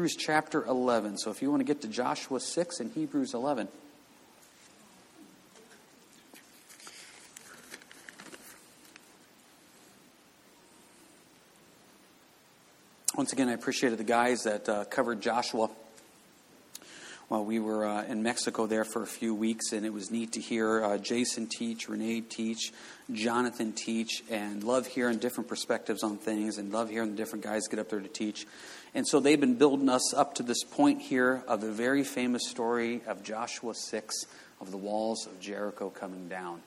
[0.00, 1.18] Hebrews chapter 11.
[1.18, 3.68] So if you want to get to Joshua 6 and Hebrews 11.
[13.14, 15.68] Once again, I appreciated the guys that uh, covered Joshua
[17.28, 20.32] while we were uh, in Mexico there for a few weeks, and it was neat
[20.32, 22.72] to hear uh, Jason teach, Renee teach,
[23.12, 27.68] Jonathan teach, and love hearing different perspectives on things, and love hearing the different guys
[27.68, 28.46] get up there to teach.
[28.94, 32.48] And so they've been building us up to this point here of the very famous
[32.48, 34.26] story of Joshua 6
[34.60, 36.60] of the walls of Jericho coming down.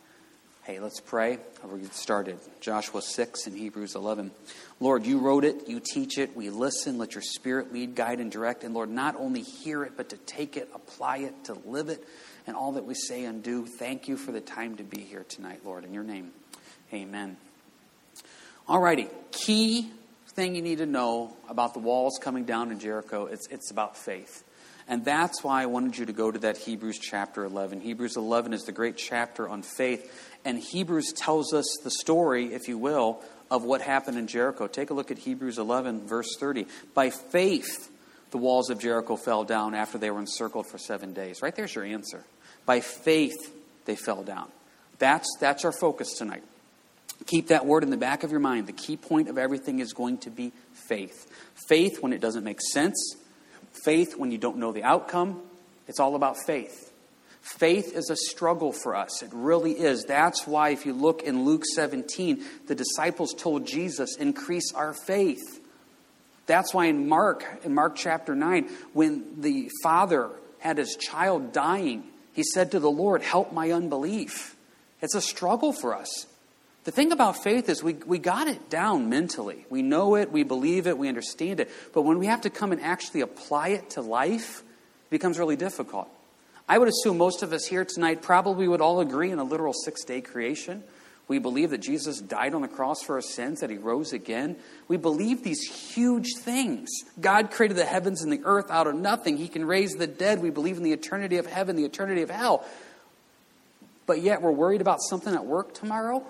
[0.63, 1.39] Hey, let's pray.
[1.61, 2.39] We'll get started.
[2.61, 4.31] Joshua 6 and Hebrews 11.
[4.79, 6.97] Lord, you wrote it, you teach it, we listen.
[6.97, 8.63] Let your spirit lead, guide, and direct.
[8.63, 12.07] And Lord, not only hear it, but to take it, apply it, to live it,
[12.47, 13.65] and all that we say and do.
[13.65, 15.83] Thank you for the time to be here tonight, Lord.
[15.83, 16.31] In your name,
[16.93, 17.35] amen.
[18.65, 19.09] All righty.
[19.31, 19.91] Key
[20.35, 23.97] thing you need to know about the walls coming down in Jericho it's, it's about
[23.97, 24.43] faith.
[24.87, 27.79] And that's why I wanted you to go to that Hebrews chapter 11.
[27.79, 30.11] Hebrews 11 is the great chapter on faith.
[30.43, 34.67] And Hebrews tells us the story, if you will, of what happened in Jericho.
[34.67, 36.67] Take a look at Hebrews 11, verse 30.
[36.93, 37.89] By faith,
[38.31, 41.41] the walls of Jericho fell down after they were encircled for seven days.
[41.41, 42.25] Right there's your answer.
[42.65, 44.49] By faith, they fell down.
[44.97, 46.43] That's, that's our focus tonight.
[47.25, 48.67] Keep that word in the back of your mind.
[48.67, 50.51] The key point of everything is going to be
[50.87, 51.29] faith.
[51.67, 53.15] Faith when it doesn't make sense,
[53.85, 55.41] faith when you don't know the outcome.
[55.87, 56.91] It's all about faith.
[57.41, 59.21] Faith is a struggle for us.
[59.21, 60.05] It really is.
[60.05, 65.59] That's why, if you look in Luke 17, the disciples told Jesus, increase our faith.
[66.45, 72.03] That's why in Mark, in Mark chapter 9, when the father had his child dying,
[72.33, 74.55] he said to the Lord, Help my unbelief.
[75.01, 76.25] It's a struggle for us.
[76.83, 79.65] The thing about faith is we, we got it down mentally.
[79.69, 81.71] We know it, we believe it, we understand it.
[81.93, 85.55] But when we have to come and actually apply it to life, it becomes really
[85.55, 86.09] difficult.
[86.67, 89.73] I would assume most of us here tonight probably would all agree in a literal
[89.73, 90.83] six day creation.
[91.29, 94.57] We believe that Jesus died on the cross for our sins, that he rose again.
[94.89, 96.89] We believe these huge things.
[97.19, 99.37] God created the heavens and the earth out of nothing.
[99.37, 100.41] He can raise the dead.
[100.41, 102.65] We believe in the eternity of heaven, the eternity of hell.
[104.05, 106.25] But yet we're worried about something at work tomorrow.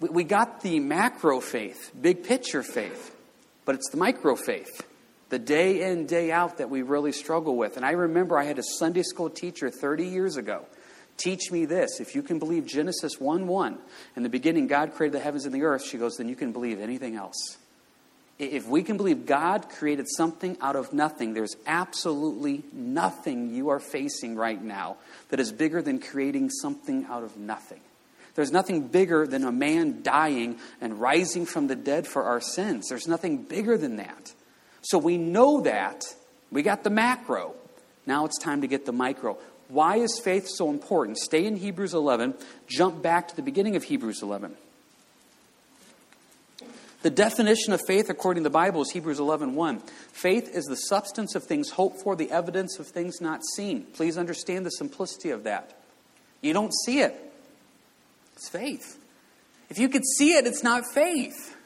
[0.00, 3.14] We got the macro faith, big picture faith,
[3.64, 4.86] but it's the micro faith
[5.30, 7.76] the day in, day out that we really struggle with.
[7.76, 10.64] And I remember I had a Sunday school teacher 30 years ago
[11.16, 12.00] teach me this.
[12.00, 13.78] If you can believe Genesis 1 1,
[14.16, 16.52] in the beginning God created the heavens and the earth, she goes, then you can
[16.52, 17.58] believe anything else.
[18.38, 23.80] If we can believe God created something out of nothing, there's absolutely nothing you are
[23.80, 24.96] facing right now
[25.30, 27.80] that is bigger than creating something out of nothing.
[28.38, 32.86] There's nothing bigger than a man dying and rising from the dead for our sins.
[32.88, 34.32] There's nothing bigger than that.
[34.80, 36.04] So we know that.
[36.52, 37.56] We got the macro.
[38.06, 39.38] Now it's time to get the micro.
[39.66, 41.18] Why is faith so important?
[41.18, 42.34] Stay in Hebrews 11.
[42.68, 44.54] Jump back to the beginning of Hebrews 11.
[47.02, 49.80] The definition of faith according to the Bible is Hebrews 11 1.
[50.12, 53.82] Faith is the substance of things hoped for, the evidence of things not seen.
[53.94, 55.76] Please understand the simplicity of that.
[56.40, 57.24] You don't see it.
[58.38, 58.96] It's faith.
[59.68, 61.56] If you could see it, it's not faith.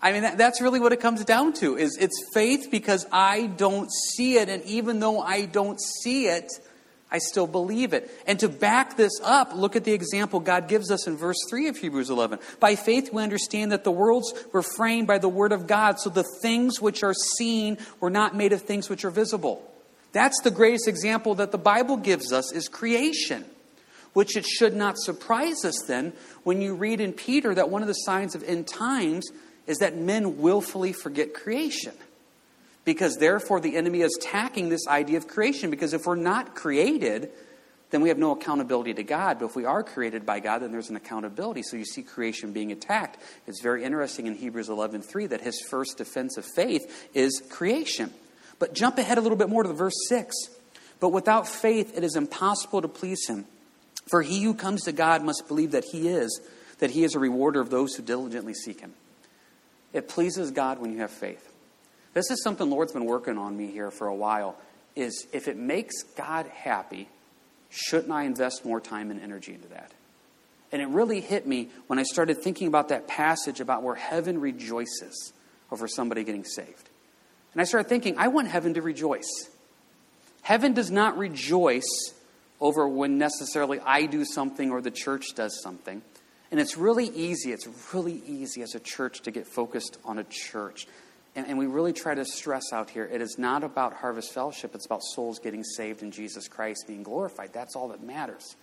[0.00, 1.76] I mean, that, that's really what it comes down to.
[1.76, 6.48] Is it's faith because I don't see it, and even though I don't see it,
[7.10, 8.08] I still believe it.
[8.24, 11.66] And to back this up, look at the example God gives us in verse 3
[11.66, 12.38] of Hebrews 11.
[12.60, 16.08] By faith, we understand that the worlds were framed by the word of God, so
[16.08, 19.68] the things which are seen were not made of things which are visible.
[20.12, 23.44] That's the greatest example that the Bible gives us is creation.
[24.12, 26.12] Which it should not surprise us then
[26.42, 29.28] when you read in Peter that one of the signs of end times
[29.66, 31.94] is that men willfully forget creation.
[32.84, 35.70] Because therefore, the enemy is attacking this idea of creation.
[35.70, 37.30] Because if we're not created,
[37.90, 39.38] then we have no accountability to God.
[39.38, 41.62] But if we are created by God, then there's an accountability.
[41.62, 43.18] So you see creation being attacked.
[43.46, 48.12] It's very interesting in Hebrews 11:3 that his first defense of faith is creation.
[48.58, 50.34] But jump ahead a little bit more to the verse 6.
[51.00, 53.46] But without faith it is impossible to please him.
[54.08, 56.40] For he who comes to God must believe that he is,
[56.78, 58.92] that he is a rewarder of those who diligently seek him.
[59.92, 61.52] It pleases God when you have faith.
[62.14, 64.56] This is something Lord's been working on me here for a while
[64.96, 67.08] is if it makes God happy,
[67.70, 69.92] shouldn't I invest more time and energy into that?
[70.72, 74.40] And it really hit me when I started thinking about that passage about where heaven
[74.40, 75.32] rejoices
[75.70, 76.88] over somebody getting saved.
[77.52, 79.48] And I started thinking, I want heaven to rejoice.
[80.42, 82.14] Heaven does not rejoice
[82.60, 86.02] over when necessarily I do something or the church does something.
[86.50, 90.24] And it's really easy, it's really easy as a church to get focused on a
[90.24, 90.86] church.
[91.36, 94.74] And, and we really try to stress out here it is not about harvest fellowship,
[94.74, 97.52] it's about souls getting saved in Jesus Christ being glorified.
[97.52, 98.56] That's all that matters.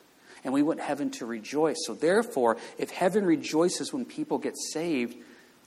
[0.43, 1.77] And we want heaven to rejoice.
[1.85, 5.15] So, therefore, if heaven rejoices when people get saved,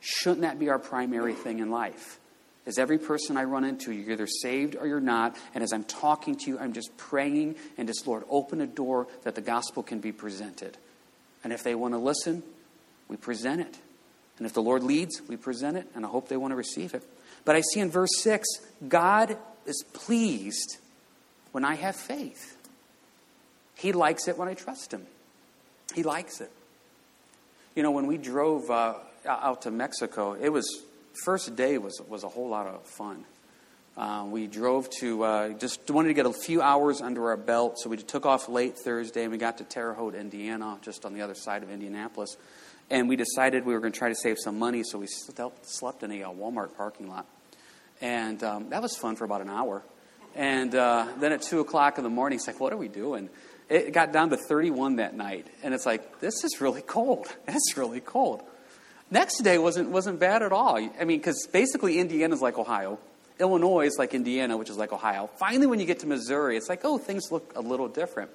[0.00, 2.19] shouldn't that be our primary thing in life?
[2.66, 5.36] As every person I run into, you're either saved or you're not.
[5.54, 9.06] And as I'm talking to you, I'm just praying and just, Lord, open a door
[9.22, 10.76] that the gospel can be presented.
[11.42, 12.42] And if they want to listen,
[13.08, 13.78] we present it.
[14.38, 16.94] And if the Lord leads, we present it, and I hope they want to receive
[16.94, 17.02] it.
[17.44, 18.46] But I see in verse 6,
[18.88, 19.36] God
[19.66, 20.78] is pleased
[21.52, 22.56] when I have faith.
[23.76, 25.06] He likes it when I trust Him.
[25.94, 26.50] He likes it.
[27.74, 28.94] You know, when we drove uh,
[29.26, 30.82] out to Mexico, it was,
[31.24, 33.24] first day was, was a whole lot of fun.
[33.96, 37.78] Uh, we drove to, uh, just wanted to get a few hours under our belt,
[37.78, 41.12] so we took off late Thursday and we got to Terre Haute, Indiana, just on
[41.12, 42.36] the other side of Indianapolis.
[42.88, 46.02] And we decided we were going to try to save some money, so we slept
[46.02, 47.26] in a uh, Walmart parking lot.
[48.00, 49.82] And um, that was fun for about an hour.
[50.34, 53.28] And uh, then at 2 o'clock in the morning, it's like, what are we doing?
[53.68, 55.46] It got down to 31 that night.
[55.62, 57.26] And it's like, this is really cold.
[57.48, 58.42] It's really cold.
[59.10, 60.76] Next day wasn't, wasn't bad at all.
[60.76, 62.98] I mean, because basically Indiana's like Ohio.
[63.40, 65.28] Illinois is like Indiana, which is like Ohio.
[65.38, 68.30] Finally, when you get to Missouri, it's like, oh, things look a little different.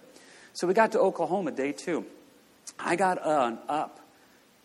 [0.54, 2.06] So we got to Oklahoma day two.
[2.80, 4.00] I got uh, up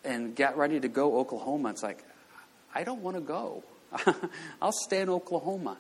[0.05, 1.71] and got ready to go Oklahoma.
[1.71, 2.03] It's like,
[2.75, 3.63] I don't want to go.
[4.63, 5.77] I'll stay in Oklahoma.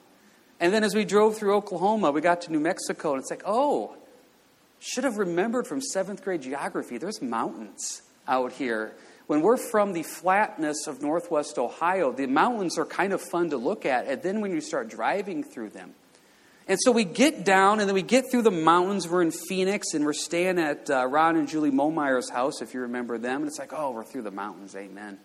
[0.60, 3.42] And then as we drove through Oklahoma, we got to New Mexico, and it's like,
[3.46, 3.96] oh,
[4.78, 8.92] should have remembered from seventh grade geography, there's mountains out here.
[9.30, 13.58] When we're from the flatness of northwest Ohio, the mountains are kind of fun to
[13.58, 15.94] look at, and then when you start driving through them,
[16.66, 19.08] and so we get down and then we get through the mountains.
[19.08, 22.80] We're in Phoenix and we're staying at uh, Ron and Julie Momeyer's house, if you
[22.80, 23.42] remember them.
[23.42, 24.74] And it's like, oh, we're through the mountains.
[24.74, 25.08] Amen.
[25.08, 25.18] And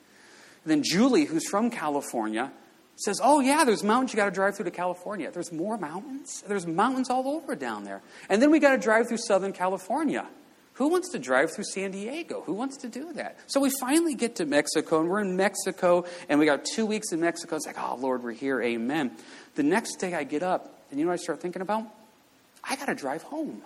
[0.66, 2.52] then Julie, who's from California,
[2.98, 5.32] says, oh, yeah, there's mountains you got to drive through to California.
[5.32, 6.44] There's more mountains?
[6.48, 8.04] There's mountains all over down there.
[8.30, 10.28] And then we got to drive through Southern California.
[10.76, 12.42] Who wants to drive through San Diego?
[12.46, 13.38] Who wants to do that?
[13.48, 17.14] So we finally get to Mexico, and we're in Mexico, and we got two weeks
[17.14, 17.56] in Mexico.
[17.56, 18.62] It's like, oh, Lord, we're here.
[18.62, 19.12] Amen.
[19.56, 21.86] The next day I get up, and you know what I start thinking about?
[22.62, 23.62] I got to drive home.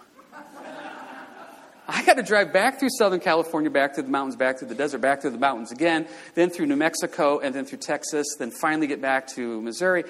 [1.88, 4.76] I got to drive back through Southern California, back through the mountains, back through the
[4.76, 8.52] desert, back through the mountains again, then through New Mexico, and then through Texas, then
[8.52, 10.04] finally get back to Missouri.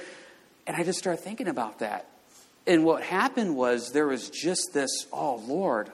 [0.68, 2.07] And I just started thinking about that.
[2.68, 5.90] And what happened was there was just this, oh, Lord,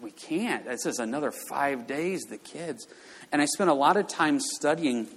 [0.00, 0.64] we can't.
[0.64, 2.86] This is another five days, the kids.
[3.32, 5.08] And I spent a lot of time studying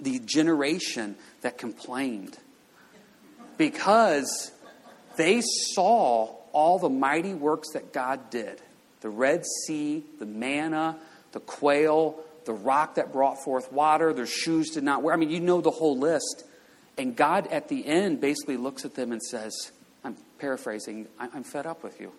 [0.00, 2.36] the generation that complained
[3.56, 4.52] because
[5.16, 5.42] they
[5.74, 8.60] saw all the mighty works that God did
[9.02, 10.96] the Red Sea, the manna,
[11.30, 15.14] the quail, the rock that brought forth water, their shoes did not wear.
[15.14, 16.44] I mean, you know the whole list.
[16.98, 19.52] And God at the end basically looks at them and says,
[20.02, 22.12] I'm paraphrasing, I'm fed up with you.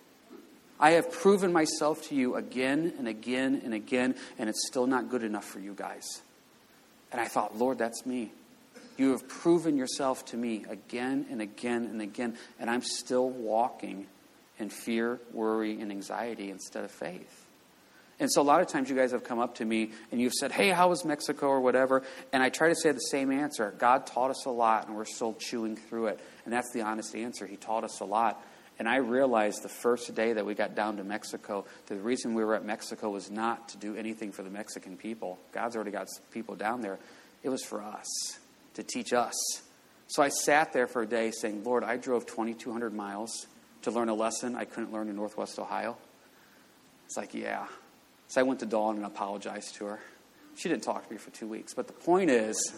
[0.80, 5.10] I have proven myself to you again and again and again, and it's still not
[5.10, 6.22] good enough for you guys.
[7.10, 8.32] And I thought, Lord, that's me.
[8.96, 14.06] You have proven yourself to me again and again and again, and I'm still walking
[14.58, 17.46] in fear, worry, and anxiety instead of faith.
[18.20, 20.32] And so a lot of times you guys have come up to me and you've
[20.32, 22.02] said, Hey, how was Mexico or whatever?
[22.32, 23.72] And I try to say the same answer.
[23.78, 26.20] God taught us a lot and we're still chewing through it.
[26.44, 27.46] And that's the honest answer.
[27.46, 28.42] He taught us a lot.
[28.78, 32.44] And I realized the first day that we got down to Mexico, the reason we
[32.44, 35.38] were at Mexico was not to do anything for the Mexican people.
[35.52, 36.98] God's already got people down there.
[37.42, 38.06] It was for us
[38.74, 39.34] to teach us.
[40.06, 43.46] So I sat there for a day saying, Lord, I drove 2,200 miles
[43.82, 45.96] to learn a lesson I couldn't learn in Northwest Ohio.
[47.06, 47.66] It's like, yeah.
[48.28, 50.00] So I went to Dawn and apologized to her.
[50.54, 51.74] She didn't talk to me for two weeks.
[51.74, 52.74] But the point is,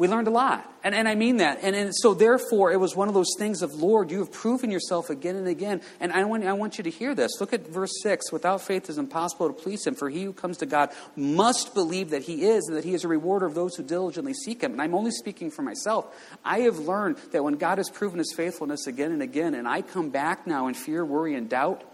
[0.00, 0.66] we learned a lot.
[0.82, 1.58] And, and I mean that.
[1.60, 4.70] And, and so, therefore, it was one of those things of, Lord, you have proven
[4.70, 5.82] yourself again and again.
[6.00, 7.38] And I want, I want you to hear this.
[7.38, 8.32] Look at verse 6.
[8.32, 11.74] Without faith, it is impossible to please him, for he who comes to God must
[11.74, 14.62] believe that he is, and that he is a rewarder of those who diligently seek
[14.62, 14.72] him.
[14.72, 16.06] And I'm only speaking for myself.
[16.46, 19.82] I have learned that when God has proven his faithfulness again and again, and I
[19.82, 21.84] come back now in fear, worry, and doubt,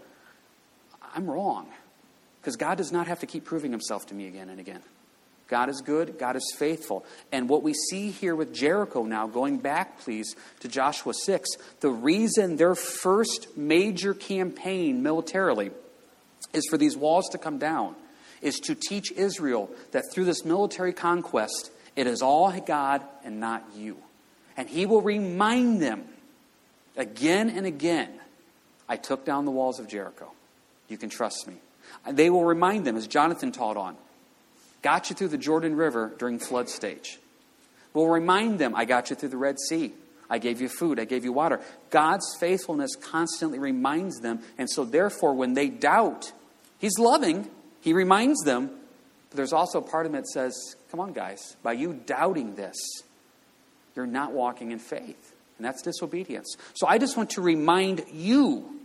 [1.13, 1.67] I'm wrong.
[2.39, 4.81] Because God does not have to keep proving himself to me again and again.
[5.47, 7.05] God is good, God is faithful.
[7.31, 11.49] And what we see here with Jericho now, going back, please, to Joshua 6,
[11.79, 15.71] the reason their first major campaign militarily
[16.53, 17.95] is for these walls to come down,
[18.41, 23.65] is to teach Israel that through this military conquest, it is all God and not
[23.75, 23.97] you.
[24.55, 26.03] And he will remind them
[26.95, 28.09] again and again
[28.89, 30.31] I took down the walls of Jericho.
[30.87, 31.55] You can trust me.
[32.09, 33.97] They will remind them, as Jonathan taught on,
[34.81, 37.19] got you through the Jordan River during flood stage.
[37.93, 39.93] We'll remind them, I got you through the Red Sea.
[40.29, 40.99] I gave you food.
[40.99, 41.61] I gave you water.
[41.89, 44.39] God's faithfulness constantly reminds them.
[44.57, 46.31] And so, therefore, when they doubt,
[46.79, 47.49] He's loving.
[47.81, 48.69] He reminds them.
[49.29, 52.55] But there's also a part of him that says, Come on, guys, by you doubting
[52.55, 52.75] this,
[53.95, 55.33] you're not walking in faith.
[55.57, 56.55] And that's disobedience.
[56.75, 58.79] So I just want to remind you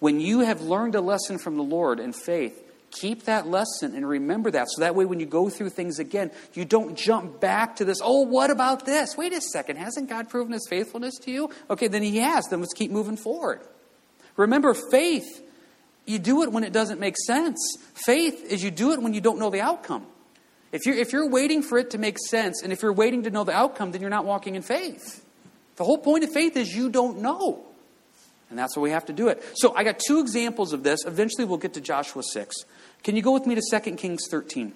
[0.00, 4.08] when you have learned a lesson from the Lord in faith, keep that lesson and
[4.08, 4.68] remember that.
[4.70, 7.98] So that way, when you go through things again, you don't jump back to this,
[8.02, 9.16] oh, what about this?
[9.16, 11.50] Wait a second, hasn't God proven his faithfulness to you?
[11.70, 12.46] Okay, then he has.
[12.46, 13.60] Then let's keep moving forward.
[14.36, 15.42] Remember, faith,
[16.06, 17.58] you do it when it doesn't make sense.
[17.94, 20.06] Faith is you do it when you don't know the outcome.
[20.70, 23.30] If you're, if you're waiting for it to make sense, and if you're waiting to
[23.30, 25.24] know the outcome, then you're not walking in faith.
[25.76, 27.64] The whole point of faith is you don't know.
[28.50, 29.42] And that's why we have to do it.
[29.56, 31.04] So I got two examples of this.
[31.06, 32.56] Eventually we'll get to Joshua 6.
[33.02, 34.72] Can you go with me to 2 Kings 13?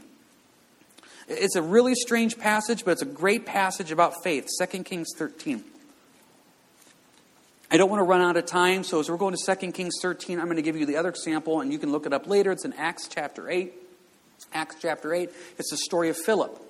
[1.28, 4.48] It's a really strange passage, but it's a great passage about faith.
[4.60, 5.64] 2 Kings 13.
[7.70, 9.94] I don't want to run out of time, so as we're going to 2 Kings
[10.02, 12.26] 13, I'm going to give you the other example, and you can look it up
[12.26, 12.52] later.
[12.52, 13.72] It's in Acts chapter 8.
[14.52, 16.60] Acts chapter 8, it's the story of Philip.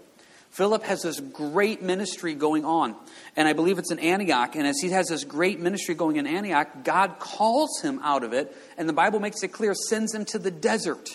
[0.51, 2.95] Philip has this great ministry going on,
[3.37, 4.55] and I believe it's in Antioch.
[4.55, 8.35] And as he has this great ministry going in Antioch, God calls him out of
[8.35, 11.09] it, and the Bible makes it clear, sends him to the desert.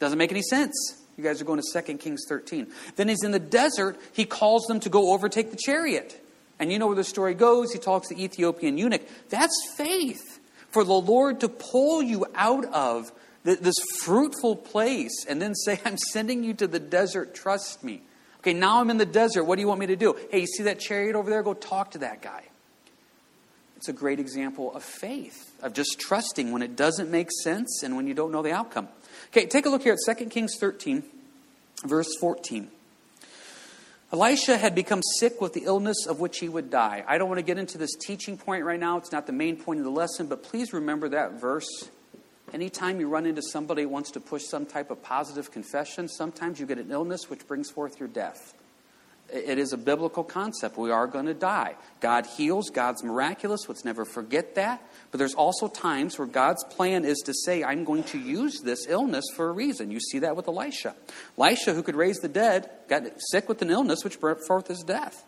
[0.00, 0.74] Doesn't make any sense.
[1.16, 2.66] You guys are going to 2 Kings 13.
[2.96, 6.20] Then he's in the desert, he calls them to go overtake the chariot.
[6.58, 7.72] And you know where the story goes.
[7.72, 9.02] He talks to the Ethiopian eunuch.
[9.28, 10.40] That's faith
[10.70, 13.12] for the Lord to pull you out of
[13.44, 18.02] this fruitful place and then say, I'm sending you to the desert, trust me.
[18.40, 19.44] Okay, now I'm in the desert.
[19.44, 20.16] What do you want me to do?
[20.30, 21.42] Hey, you see that chariot over there?
[21.42, 22.44] Go talk to that guy.
[23.76, 27.96] It's a great example of faith, of just trusting when it doesn't make sense and
[27.96, 28.88] when you don't know the outcome.
[29.32, 31.02] Okay, take a look here at 2 Kings 13,
[31.84, 32.68] verse 14.
[34.12, 37.04] Elisha had become sick with the illness of which he would die.
[37.06, 38.96] I don't want to get into this teaching point right now.
[38.96, 41.88] It's not the main point of the lesson, but please remember that verse
[42.52, 46.58] Anytime you run into somebody who wants to push some type of positive confession, sometimes
[46.58, 48.54] you get an illness which brings forth your death.
[49.32, 50.76] It is a biblical concept.
[50.76, 51.76] We are going to die.
[52.00, 53.68] God heals, God's miraculous.
[53.68, 54.82] Let's never forget that.
[55.10, 58.86] But there's also times where God's plan is to say, I'm going to use this
[58.88, 59.90] illness for a reason.
[59.90, 60.94] You see that with Elisha.
[61.38, 64.82] Elisha, who could raise the dead, got sick with an illness which brought forth his
[64.82, 65.24] death.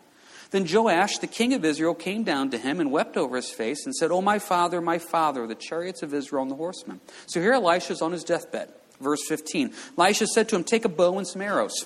[0.51, 3.85] Then Joash, the king of Israel, came down to him and wept over his face
[3.85, 7.01] and said, Oh, my father, my father, the chariots of Israel and the horsemen.
[7.25, 8.71] So here Elisha's on his deathbed.
[9.01, 9.73] Verse 15.
[9.97, 11.85] Elisha said to him, Take a bow and some arrows.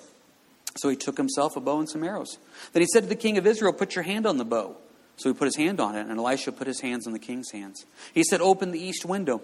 [0.78, 2.38] So he took himself a bow and some arrows.
[2.74, 4.78] Then he said to the king of Israel, Put your hand on the bow.
[5.18, 7.52] So he put his hand on it, and Elisha put his hands on the king's
[7.52, 7.86] hands.
[8.14, 9.42] He said, Open the east window.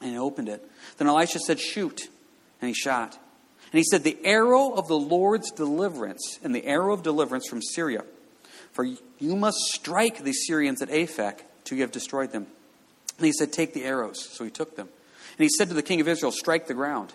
[0.00, 0.64] And he opened it.
[0.98, 2.08] Then Elisha said, Shoot.
[2.60, 3.18] And he shot.
[3.72, 7.62] And he said, The arrow of the Lord's deliverance, and the arrow of deliverance from
[7.62, 8.04] Syria
[8.74, 12.46] for you must strike the Syrians at Aphek till you have destroyed them.
[13.16, 14.28] And he said, Take the arrows.
[14.32, 14.88] So he took them.
[15.38, 17.12] And he said to the king of Israel, Strike the ground.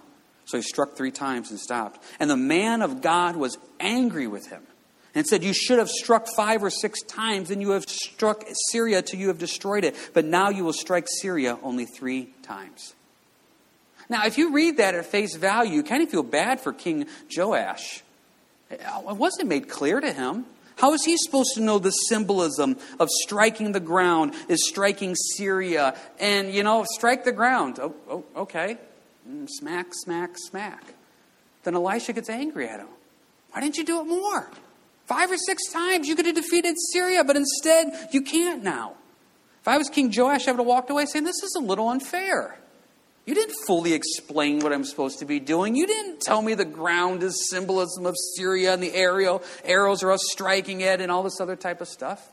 [0.50, 2.04] So he struck three times and stopped.
[2.20, 4.64] And the man of God was angry with him
[5.14, 9.04] and said, You should have struck five or six times, and you have struck Syria
[9.04, 9.96] till you have destroyed it.
[10.16, 12.96] But now you will strike Syria only three times.
[14.10, 17.06] Now, if you read that at face value, you kind of feel bad for King
[17.36, 18.02] Joash.
[18.72, 20.46] It wasn't made clear to him.
[20.78, 25.96] How is he supposed to know the symbolism of striking the ground is striking Syria?
[26.20, 27.78] And, you know, strike the ground.
[27.80, 28.78] Oh, oh, okay.
[29.30, 30.84] Mm, smack, smack, smack.
[31.64, 32.88] Then Elisha gets angry at him.
[33.52, 34.50] Why didn't you do it more?
[35.06, 38.94] Five or six times you could have defeated Syria, but instead you can't now.
[39.62, 41.90] If I was King Joash, I would have walked away saying, This is a little
[41.90, 42.58] unfair.
[43.26, 45.76] You didn't fully explain what I'm supposed to be doing.
[45.76, 50.12] You didn't tell me the ground is symbolism of Syria and the arrow, arrows are
[50.12, 52.28] us striking it and all this other type of stuff.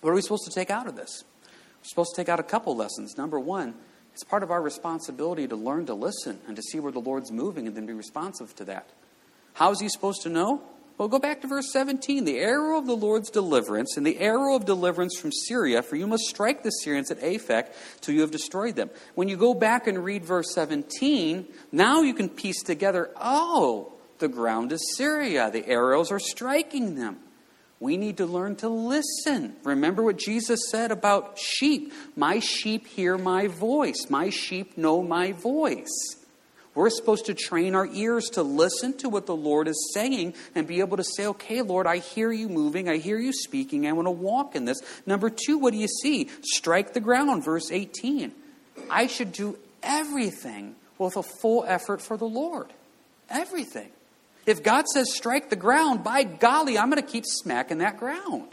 [0.00, 1.24] What are we supposed to take out of this?
[1.44, 3.18] We're supposed to take out a couple lessons.
[3.18, 3.74] Number one,
[4.16, 7.30] it's part of our responsibility to learn to listen and to see where the Lord's
[7.30, 8.88] moving and then be responsive to that.
[9.52, 10.62] How is he supposed to know?
[10.96, 12.24] Well, go back to verse 17.
[12.24, 16.06] The arrow of the Lord's deliverance, and the arrow of deliverance from Syria, for you
[16.06, 17.66] must strike the Syrians at Aphek
[18.00, 18.88] till you have destroyed them.
[19.16, 24.28] When you go back and read verse 17, now you can piece together oh, the
[24.28, 25.50] ground is Syria.
[25.50, 27.18] The arrows are striking them.
[27.78, 29.56] We need to learn to listen.
[29.62, 31.92] Remember what Jesus said about sheep.
[32.16, 34.08] My sheep hear my voice.
[34.08, 36.16] My sheep know my voice.
[36.74, 40.66] We're supposed to train our ears to listen to what the Lord is saying and
[40.66, 42.86] be able to say, okay, Lord, I hear you moving.
[42.86, 43.86] I hear you speaking.
[43.86, 44.78] I want to walk in this.
[45.06, 46.28] Number two, what do you see?
[46.42, 48.30] Strike the ground, verse 18.
[48.90, 52.72] I should do everything with a full effort for the Lord.
[53.30, 53.88] Everything.
[54.46, 58.48] If God says strike the ground, by golly, I'm going to keep smacking that ground.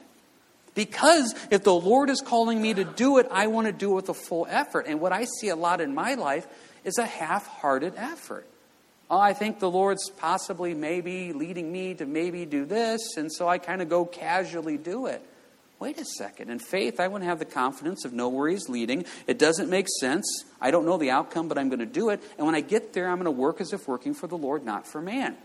[0.76, 3.96] Because if the Lord is calling me to do it, I want to do it
[3.96, 4.88] with a full effort.
[4.88, 6.48] And what I see a lot in my life
[6.84, 8.48] is a half hearted effort.
[9.10, 13.48] Oh, I think the Lord's possibly maybe leading me to maybe do this, and so
[13.48, 15.22] I kind of go casually do it.
[15.78, 16.50] Wait a second.
[16.50, 19.06] In faith, I want to have the confidence of know where He's leading.
[19.28, 20.46] It doesn't make sense.
[20.60, 22.24] I don't know the outcome, but I'm going to do it.
[22.38, 24.66] And when I get there, I'm going to work as if working for the Lord,
[24.66, 25.36] not for man.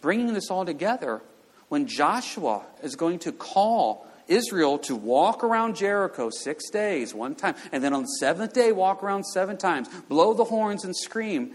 [0.00, 1.22] Bringing this all together,
[1.68, 7.54] when Joshua is going to call Israel to walk around Jericho six days, one time,
[7.72, 11.52] and then on the seventh day, walk around seven times, blow the horns and scream.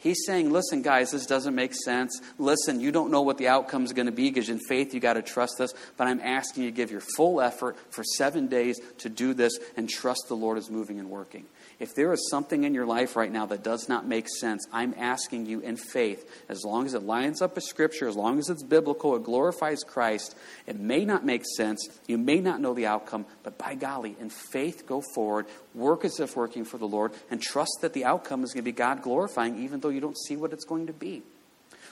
[0.00, 2.20] He's saying, listen, guys, this doesn't make sense.
[2.38, 5.00] Listen, you don't know what the outcome is going to be because in faith you
[5.00, 5.74] got to trust this.
[5.96, 9.58] But I'm asking you to give your full effort for seven days to do this
[9.76, 11.46] and trust the Lord is moving and working.
[11.80, 14.94] If there is something in your life right now that does not make sense, I'm
[14.98, 18.48] asking you in faith, as long as it lines up with Scripture, as long as
[18.48, 22.86] it's biblical, it glorifies Christ, it may not make sense, you may not know the
[22.86, 27.12] outcome, but by golly, in faith, go forward, work as if working for the Lord,
[27.30, 30.18] and trust that the outcome is going to be God glorifying, even though you don't
[30.18, 31.22] see what it's going to be.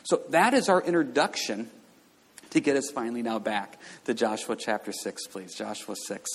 [0.03, 1.71] So that is our introduction
[2.51, 5.55] to get us finally now back to Joshua chapter 6, please.
[5.55, 6.29] Joshua 6.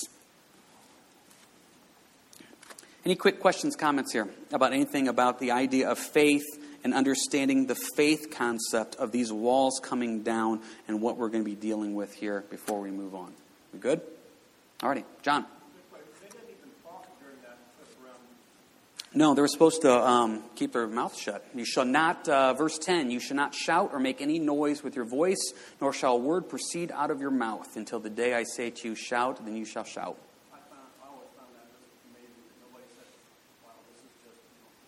[3.04, 6.44] Any quick questions, comments here about anything about the idea of faith
[6.84, 11.50] and understanding the faith concept of these walls coming down and what we're going to
[11.50, 13.32] be dealing with here before we move on?
[13.72, 14.02] We good?
[14.78, 15.46] Alrighty, John.
[19.14, 21.44] No, they were supposed to um, keep their mouth shut.
[21.54, 24.96] You shall not, uh, verse 10, you shall not shout or make any noise with
[24.96, 28.44] your voice, nor shall a word proceed out of your mouth until the day I
[28.44, 30.16] say to you, shout, then you shall shout.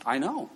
[0.04, 0.50] I know.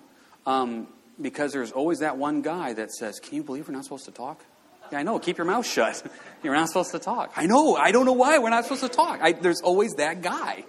[0.47, 0.89] Um,
[1.21, 4.13] because there's always that one guy that says, Can you believe we're not supposed to
[4.13, 4.45] talk?
[4.93, 5.19] Yeah, I know.
[5.19, 6.03] Keep your mouth shut.
[6.43, 7.33] You're not supposed to talk.
[7.37, 7.77] I know.
[7.77, 9.21] I don't know why we're not supposed to talk.
[9.23, 10.65] I, there's always that guy.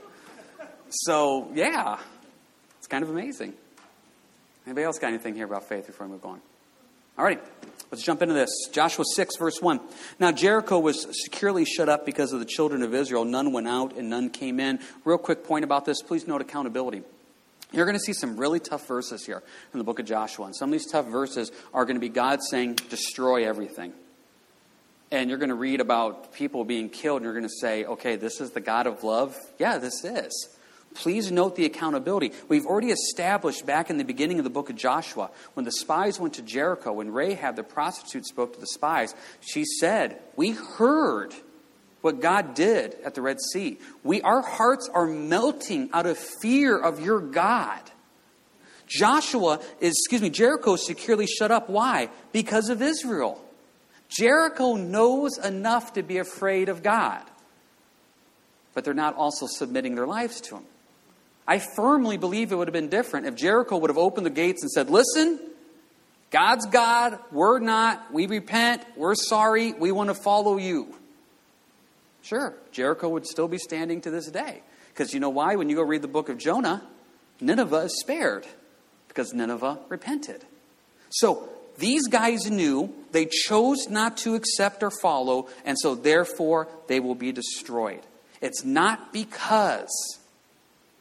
[0.89, 1.99] So, yeah,
[2.79, 3.53] it's kind of amazing.
[4.65, 6.41] Anybody else got anything here about faith before we move on?
[7.17, 7.41] All right,
[7.91, 8.49] let's jump into this.
[8.71, 9.79] Joshua 6, verse 1.
[10.19, 13.25] Now, Jericho was securely shut up because of the children of Israel.
[13.25, 14.79] None went out and none came in.
[15.05, 17.03] Real quick point about this please note accountability.
[17.71, 20.45] You're going to see some really tough verses here in the book of Joshua.
[20.45, 23.93] And some of these tough verses are going to be God saying, destroy everything.
[25.11, 28.15] And you're going to read about people being killed, and you're going to say, okay,
[28.15, 29.35] this is the God of love?
[29.57, 30.49] Yeah, this is.
[30.95, 32.31] Please note the accountability.
[32.47, 36.19] We've already established back in the beginning of the book of Joshua, when the spies
[36.19, 41.33] went to Jericho, when Rahab, the prostitute, spoke to the spies, she said, We heard
[42.01, 43.77] what God did at the Red Sea.
[44.03, 47.81] We, our hearts are melting out of fear of your God.
[48.87, 51.69] Joshua is, excuse me, Jericho is securely shut up.
[51.69, 52.09] Why?
[52.31, 53.39] Because of Israel.
[54.09, 57.21] Jericho knows enough to be afraid of God,
[58.73, 60.63] but they're not also submitting their lives to Him.
[61.47, 64.63] I firmly believe it would have been different if Jericho would have opened the gates
[64.63, 65.39] and said, Listen,
[66.31, 70.93] God's God, we're not, we repent, we're sorry, we want to follow you.
[72.21, 74.61] Sure, Jericho would still be standing to this day.
[74.89, 75.55] Because you know why?
[75.55, 76.83] When you go read the book of Jonah,
[77.39, 78.45] Nineveh is spared
[79.07, 80.43] because Nineveh repented.
[81.09, 86.99] So these guys knew they chose not to accept or follow, and so therefore they
[86.99, 88.01] will be destroyed.
[88.41, 89.89] It's not because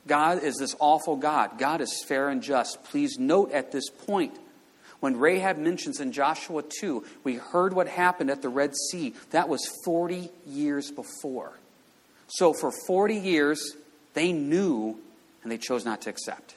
[0.07, 1.59] God is this awful God.
[1.59, 2.83] God is fair and just.
[2.85, 4.38] Please note at this point
[5.00, 9.14] when Rahab mentions in Joshua 2, we heard what happened at the Red Sea.
[9.30, 11.52] That was 40 years before.
[12.28, 13.76] So for 40 years,
[14.14, 14.98] they knew
[15.42, 16.56] and they chose not to accept.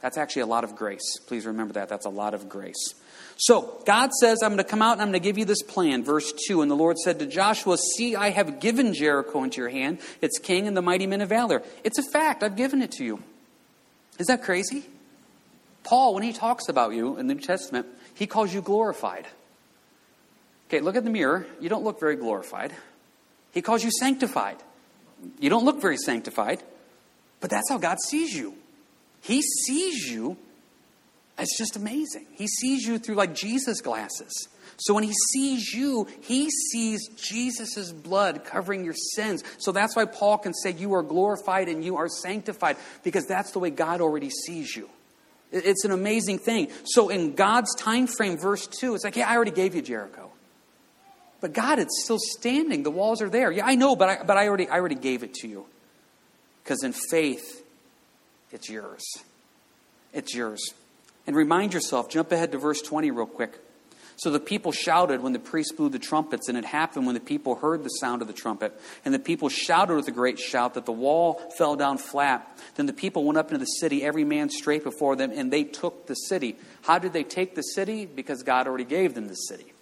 [0.00, 1.18] That's actually a lot of grace.
[1.26, 1.88] Please remember that.
[1.88, 2.94] That's a lot of grace.
[3.38, 5.62] So God says, I'm going to come out and I'm going to give you this
[5.62, 6.04] plan.
[6.04, 9.68] Verse 2 And the Lord said to Joshua, See, I have given Jericho into your
[9.68, 11.62] hand, its king and the mighty men of valor.
[11.84, 12.42] It's a fact.
[12.42, 13.22] I've given it to you.
[14.18, 14.84] Is that crazy?
[15.86, 19.24] Paul, when he talks about you in the New Testament, he calls you glorified.
[20.68, 21.46] Okay, look at the mirror.
[21.60, 22.74] You don't look very glorified.
[23.52, 24.56] He calls you sanctified.
[25.38, 26.60] You don't look very sanctified,
[27.40, 28.54] but that's how God sees you.
[29.20, 30.36] He sees you.
[31.38, 32.26] It's just amazing.
[32.32, 34.48] He sees you through like Jesus glasses.
[34.78, 39.44] So when he sees you, he sees Jesus' blood covering your sins.
[39.58, 43.52] So that's why Paul can say you are glorified and you are sanctified, because that's
[43.52, 44.90] the way God already sees you.
[45.56, 46.68] It's an amazing thing.
[46.84, 50.30] So in God's time frame, verse 2, it's like, yeah, I already gave you Jericho.
[51.40, 52.82] But God, it's still standing.
[52.82, 53.50] The walls are there.
[53.52, 55.66] Yeah, I know, but I, but I, already, I already gave it to you.
[56.62, 57.64] Because in faith,
[58.50, 59.04] it's yours.
[60.12, 60.72] It's yours.
[61.26, 63.58] And remind yourself, jump ahead to verse 20 real quick.
[64.18, 67.20] So the people shouted when the priest blew the trumpets, and it happened when the
[67.20, 68.72] people heard the sound of the trumpet.
[69.04, 72.58] And the people shouted with a great shout that the wall fell down flat.
[72.76, 75.64] Then the people went up into the city, every man straight before them, and they
[75.64, 76.56] took the city.
[76.82, 78.06] How did they take the city?
[78.06, 79.72] Because God already gave them the city.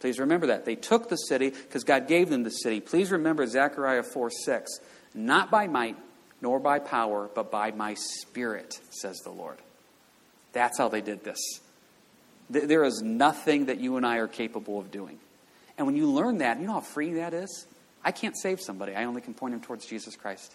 [0.00, 0.66] Please remember that.
[0.66, 2.80] They took the city because God gave them the city.
[2.80, 4.70] Please remember Zechariah 4 6.
[5.14, 5.96] Not by might,
[6.42, 9.56] nor by power, but by my spirit, says the Lord.
[10.52, 11.38] That's how they did this.
[12.50, 15.18] There is nothing that you and I are capable of doing.
[15.76, 17.66] And when you learn that, you know how freeing that is?
[18.04, 20.54] I can't save somebody, I only can point them towards Jesus Christ.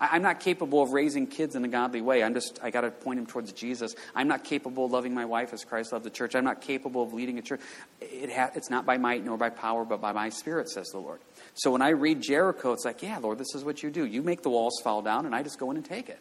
[0.00, 2.24] I'm not capable of raising kids in a godly way.
[2.24, 3.94] I'm just, I got to point them towards Jesus.
[4.16, 6.34] I'm not capable of loving my wife as Christ loved the church.
[6.34, 7.60] I'm not capable of leading a church.
[8.00, 10.98] It ha- it's not by might nor by power, but by my spirit, says the
[10.98, 11.20] Lord.
[11.54, 14.04] So when I read Jericho, it's like, yeah, Lord, this is what you do.
[14.04, 16.20] You make the walls fall down, and I just go in and take it.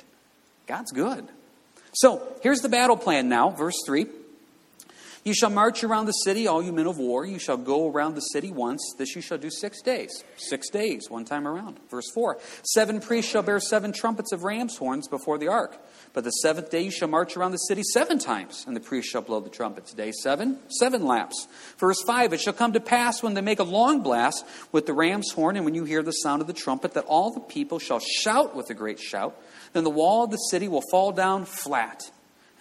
[0.67, 1.27] God's good.
[1.93, 4.05] So here's the battle plan now, verse 3.
[5.23, 7.27] You shall march around the city, all you men of war.
[7.27, 8.81] You shall go around the city once.
[8.97, 10.23] This you shall do six days.
[10.35, 11.79] Six days, one time around.
[11.91, 15.77] Verse 4 Seven priests shall bear seven trumpets of ram's horns before the ark.
[16.13, 19.11] But the seventh day you shall march around the city seven times, and the priests
[19.11, 19.93] shall blow the trumpets.
[19.93, 21.47] Day seven, seven laps.
[21.77, 24.93] Verse 5 It shall come to pass when they make a long blast with the
[24.93, 27.77] ram's horn, and when you hear the sound of the trumpet, that all the people
[27.77, 29.39] shall shout with a great shout.
[29.73, 32.09] Then the wall of the city will fall down flat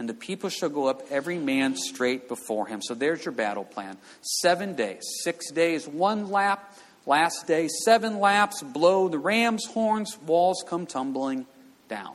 [0.01, 2.81] and the people shall go up every man straight before him.
[2.81, 3.99] So there's your battle plan.
[4.23, 6.75] Seven days, six days, one lap.
[7.05, 11.45] Last day, seven laps, blow the ram's horns, walls come tumbling
[11.89, 12.15] down.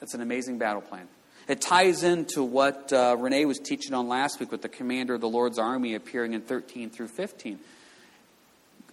[0.00, 1.08] That's an amazing battle plan.
[1.48, 5.22] It ties into what uh, Renee was teaching on last week with the commander of
[5.22, 7.58] the Lord's army appearing in 13 through 15.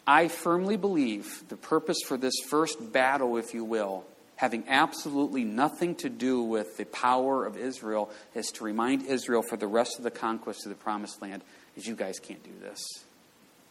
[0.07, 4.05] I firmly believe the purpose for this first battle, if you will,
[4.39, 9.57] having absolutely nothing to do with the power of Israel, is to remind Israel for
[9.57, 11.41] the rest of the conquest of the promised land
[11.75, 12.81] is you guys can't do this.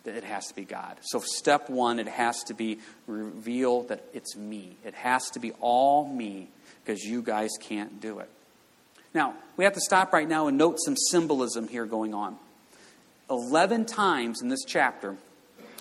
[0.04, 0.98] It has to be God.
[1.00, 4.76] So, step one, it has to be reveal that it's me.
[4.85, 6.48] It has to be all me
[6.85, 8.28] because you guys can't do it.
[9.14, 12.37] Now, we have to stop right now and note some symbolism here going on.
[13.31, 15.16] Eleven times in this chapter,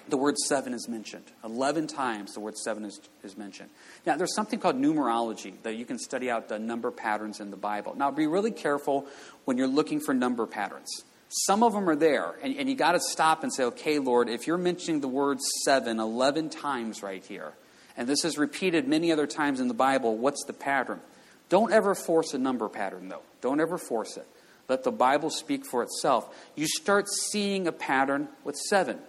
[0.10, 1.26] the word seven is mentioned.
[1.44, 3.70] Eleven times the word seven is, is mentioned.
[4.06, 7.58] Now, there's something called numerology that you can study out the number patterns in the
[7.58, 7.96] Bible.
[7.96, 9.06] Now, be really careful
[9.46, 10.90] when you're looking for number patterns.
[11.30, 14.30] Some of them are there, and, and you got to stop and say, okay, Lord,
[14.30, 17.52] if you're mentioning the word seven 11 times right here,
[17.98, 21.02] and this is repeated many other times in the Bible, what's the pattern?
[21.50, 23.24] Don't ever force a number pattern, though.
[23.42, 24.28] Don't ever force it.
[24.70, 26.34] Let the Bible speak for itself.
[26.56, 29.00] You start seeing a pattern with seven.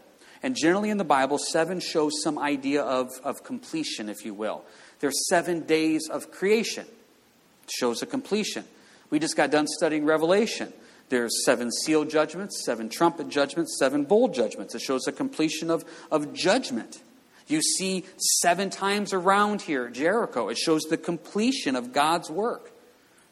[0.43, 4.65] And generally in the Bible, seven shows some idea of, of completion, if you will.
[5.01, 6.87] There's seven days of creation,
[7.65, 8.65] it shows a completion.
[9.11, 10.73] We just got done studying Revelation.
[11.09, 14.75] There's seven seal judgments, seven trumpet judgments, seven bowl judgments.
[14.75, 17.01] It shows a completion of, of judgment.
[17.47, 18.05] You see
[18.43, 20.51] seven times around here, Jericho.
[20.51, 22.71] It shows the completion of God's work.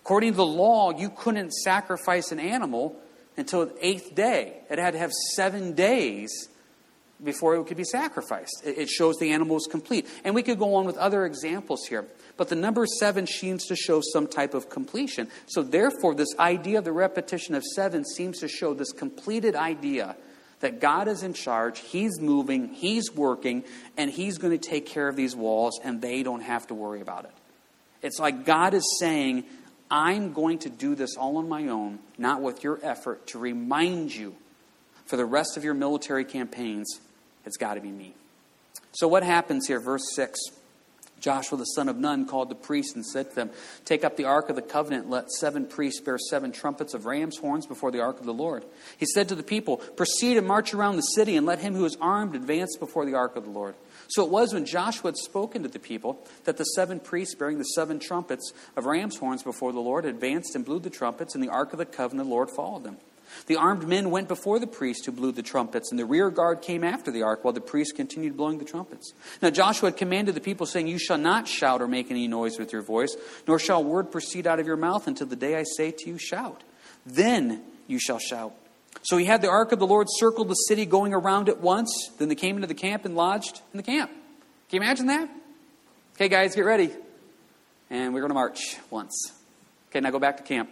[0.03, 2.97] According to the law, you couldn't sacrifice an animal
[3.37, 4.61] until the eighth day.
[4.71, 6.49] It had to have seven days
[7.23, 8.63] before it could be sacrificed.
[8.65, 10.07] It shows the animal is complete.
[10.25, 12.07] And we could go on with other examples here.
[12.37, 15.29] But the number seven seems to show some type of completion.
[15.47, 20.17] So, therefore, this idea of the repetition of seven seems to show this completed idea
[20.61, 23.65] that God is in charge, He's moving, He's working,
[23.97, 27.01] and He's going to take care of these walls, and they don't have to worry
[27.01, 27.33] about it.
[28.03, 29.45] It's like God is saying,
[29.91, 34.15] I'm going to do this all on my own, not with your effort, to remind
[34.15, 34.35] you
[35.07, 37.01] for the rest of your military campaigns
[37.47, 38.15] it's got to be me.
[38.93, 39.81] So, what happens here?
[39.81, 40.39] Verse 6
[41.21, 43.51] Joshua the son of Nun called the priests and said to them,
[43.85, 47.39] Take up the ark of the covenant, let seven priests bear seven trumpets of ram's
[47.39, 48.65] horns before the ark of the Lord.
[48.99, 51.85] He said to the people, Proceed and march around the city, and let him who
[51.85, 53.75] is armed advance before the ark of the Lord.
[54.09, 57.59] So it was when Joshua had spoken to the people that the seven priests bearing
[57.59, 61.43] the seven trumpets of ram's horns before the Lord advanced and blew the trumpets, and
[61.43, 62.99] the ark of the covenant, the Lord followed them.
[63.47, 66.63] The armed men went before the priest who blew the trumpets, and the rear guard
[66.63, 69.13] came after the ark while the priest continued blowing the trumpets.
[69.43, 72.59] Now Joshua had commanded the people, saying, You shall not shout or make any noise
[72.59, 75.65] with your voice, nor shall word proceed out of your mouth until the day I
[75.77, 76.63] say to you, Shout.
[77.05, 78.53] Then you shall shout.
[79.03, 82.11] So he had the ark of the Lord circle the city, going around it once.
[82.19, 84.11] Then they came into the camp and lodged in the camp.
[84.11, 85.29] Can you imagine that?
[86.15, 86.91] Okay, guys, get ready.
[87.89, 89.33] And we're going to march once.
[89.91, 90.71] Okay, now go back to camp.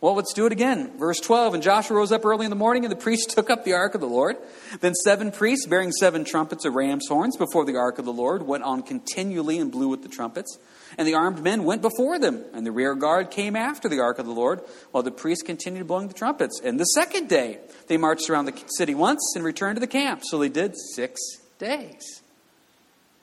[0.00, 0.98] Well, let's do it again.
[0.98, 3.64] Verse 12 And Joshua rose up early in the morning, and the priests took up
[3.64, 4.36] the ark of the Lord.
[4.80, 8.42] Then seven priests, bearing seven trumpets of ram's horns before the ark of the Lord,
[8.42, 10.58] went on continually and blew with the trumpets.
[10.98, 14.18] And the armed men went before them, and the rear guard came after the ark
[14.18, 16.60] of the Lord, while the priests continued blowing the trumpets.
[16.62, 20.22] And the second day they marched around the city once and returned to the camp.
[20.24, 21.20] So they did six
[21.58, 22.22] days.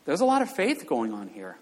[0.05, 1.57] There's a lot of faith going on here.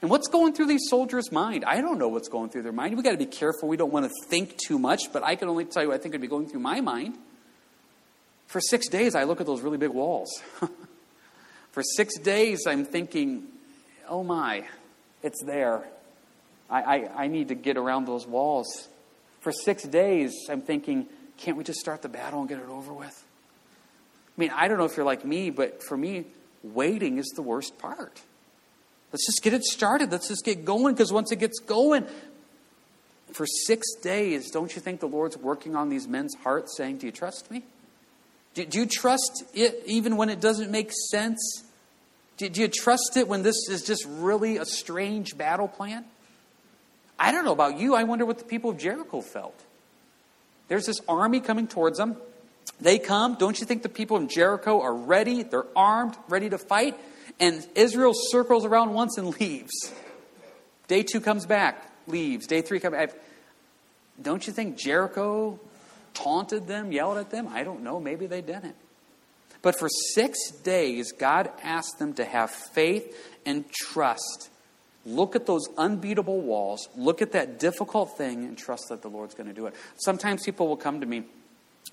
[0.00, 1.64] And what's going through these soldiers' mind?
[1.64, 2.94] I don't know what's going through their mind.
[2.94, 3.68] We've got to be careful.
[3.68, 6.14] We don't want to think too much, but I can only tell you I think
[6.14, 7.18] it'd be going through my mind.
[8.46, 10.30] For six days, I look at those really big walls.
[11.72, 13.46] For six days, I'm thinking,
[14.08, 14.64] oh my,
[15.22, 15.84] it's there.
[16.70, 18.88] I, I, I need to get around those walls.
[19.40, 21.06] For six days, I'm thinking,
[21.36, 23.24] can't we just start the battle and get it over with?
[24.36, 26.24] I mean, I don't know if you're like me, but for me,
[26.62, 28.20] waiting is the worst part.
[29.12, 30.12] Let's just get it started.
[30.12, 32.06] Let's just get going because once it gets going,
[33.32, 37.06] for six days, don't you think the Lord's working on these men's hearts saying, Do
[37.06, 37.62] you trust me?
[38.54, 41.62] Do, do you trust it even when it doesn't make sense?
[42.36, 46.04] Do, do you trust it when this is just really a strange battle plan?
[47.18, 47.94] I don't know about you.
[47.94, 49.58] I wonder what the people of Jericho felt.
[50.68, 52.16] There's this army coming towards them.
[52.80, 53.34] They come.
[53.34, 55.42] Don't you think the people in Jericho are ready?
[55.42, 56.96] They're armed, ready to fight.
[57.40, 59.92] And Israel circles around once and leaves.
[60.88, 62.46] Day two comes back, leaves.
[62.46, 63.14] Day three comes back.
[64.20, 65.60] Don't you think Jericho
[66.14, 67.46] taunted them, yelled at them?
[67.48, 68.00] I don't know.
[68.00, 68.74] Maybe they didn't.
[69.62, 74.50] But for six days, God asked them to have faith and trust.
[75.04, 76.88] Look at those unbeatable walls.
[76.96, 79.74] Look at that difficult thing and trust that the Lord's going to do it.
[79.96, 81.24] Sometimes people will come to me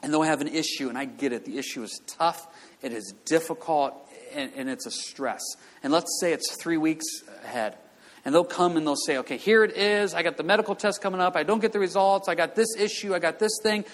[0.04, 1.46] and they'll have an issue, and I get it.
[1.46, 2.48] The issue is tough,
[2.82, 4.05] it is difficult,
[4.36, 5.42] and, and it's a stress.
[5.82, 7.06] And let's say it's three weeks
[7.44, 7.78] ahead.
[8.24, 10.14] And they'll come and they'll say, okay, here it is.
[10.14, 11.36] I got the medical test coming up.
[11.36, 12.28] I don't get the results.
[12.28, 13.14] I got this issue.
[13.14, 13.86] I got this thing.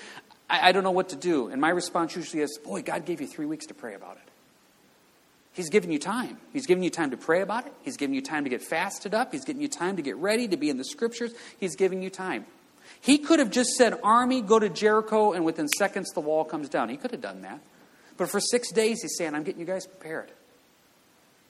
[0.50, 1.48] I, I don't know what to do.
[1.48, 4.32] And my response usually is, boy, God gave you three weeks to pray about it.
[5.54, 6.38] He's given you time.
[6.54, 7.74] He's given you time to pray about it.
[7.82, 9.34] He's given you time to get fasted up.
[9.34, 11.34] He's giving you time to get ready, to be in the scriptures.
[11.60, 12.46] He's giving you time.
[13.02, 16.70] He could have just said, Army, go to Jericho, and within seconds the wall comes
[16.70, 16.88] down.
[16.88, 17.60] He could have done that.
[18.22, 20.32] But for six days, he's saying, I'm getting you guys prepared.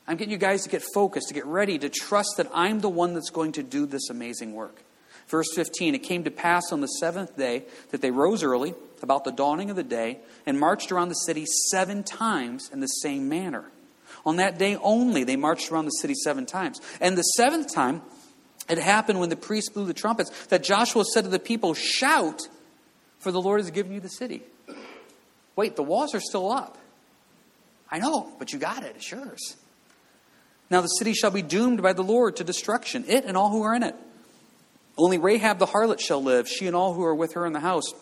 [0.07, 2.87] I'm getting you guys to get focused, to get ready, to trust that I'm the
[2.87, 4.81] one that's going to do this amazing work.
[5.27, 9.25] Verse 15 It came to pass on the seventh day that they rose early, about
[9.25, 13.27] the dawning of the day, and marched around the city seven times in the same
[13.27, 13.65] manner.
[14.25, 16.79] On that day only, they marched around the city seven times.
[17.01, 18.01] And the seventh time,
[18.69, 22.43] it happened when the priests blew the trumpets that Joshua said to the people, Shout,
[23.19, 24.43] for the Lord has given you the city.
[25.61, 26.75] Wait, the walls are still up.
[27.91, 28.93] I know, but you got it.
[28.95, 29.55] It's yours.
[30.71, 33.61] Now the city shall be doomed by the Lord to destruction, it and all who
[33.61, 33.93] are in it.
[34.97, 37.59] Only Rahab the harlot shall live, she and all who are with her in the
[37.59, 37.93] house,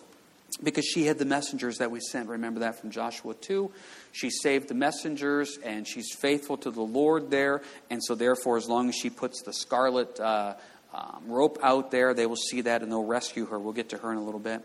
[0.63, 2.29] because she had the messengers that we sent.
[2.29, 3.69] Remember that from Joshua 2.
[4.13, 7.61] She saved the messengers, and she's faithful to the Lord there.
[7.89, 10.53] And so, therefore, as long as she puts the scarlet uh,
[10.93, 13.59] um, rope out there, they will see that and they'll rescue her.
[13.59, 14.61] We'll get to her in a little bit.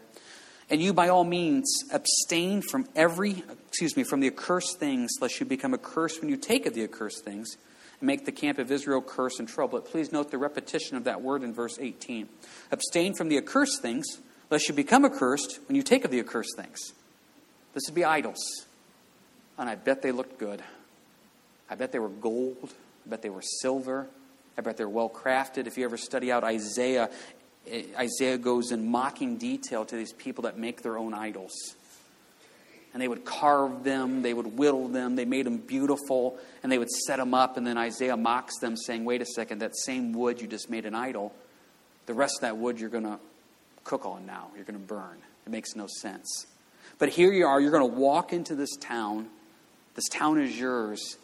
[0.71, 5.39] And you, by all means, abstain from every, excuse me, from the accursed things, lest
[5.39, 7.57] you become accursed when you take of the accursed things,
[8.01, 9.79] and make the camp of Israel curse and trouble.
[9.79, 12.29] But please note the repetition of that word in verse 18.
[12.73, 14.07] Abstain from the accursed things,
[14.51, 16.93] lest you become accursed when you take of the accursed things.
[17.75, 18.67] This would be idols.
[19.59, 20.63] And I bet they looked good.
[21.69, 22.73] I bet they were gold.
[23.07, 24.09] I bet they were silver.
[24.57, 25.67] I bet they're well crafted.
[25.67, 27.11] If you ever study out Isaiah,
[27.71, 31.53] Isaiah goes in mocking detail to these people that make their own idols.
[32.93, 36.79] And they would carve them, they would whittle them, they made them beautiful, and they
[36.79, 37.57] would set them up.
[37.57, 40.87] And then Isaiah mocks them, saying, Wait a second, that same wood you just made
[40.87, 41.35] an idol,
[42.07, 43.19] the rest of that wood you're going to
[43.83, 44.49] cook on now.
[44.55, 45.19] You're going to burn.
[45.47, 46.47] It makes no sense.
[46.99, 49.29] But here you are, you're going to walk into this town.
[49.95, 51.17] This town is yours,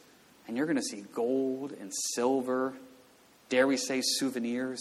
[0.48, 2.74] and you're going to see gold and silver,
[3.48, 4.80] dare we say souvenirs,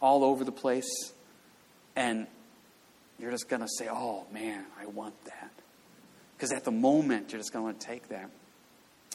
[0.00, 1.12] all over the place.
[1.96, 2.26] And
[3.18, 5.50] you're just going to say, oh man, I want that.
[6.36, 8.30] Because at the moment, you're just going to take that.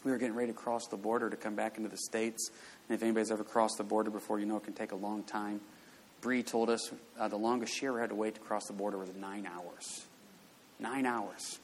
[0.03, 2.51] We were getting ready to cross the border to come back into the States.
[2.87, 5.23] And if anybody's ever crossed the border before, you know it can take a long
[5.23, 5.61] time.
[6.21, 8.99] Bree told us uh, the longest she ever had to wait to cross the border
[8.99, 10.05] was nine hours.
[10.79, 11.59] Nine hours.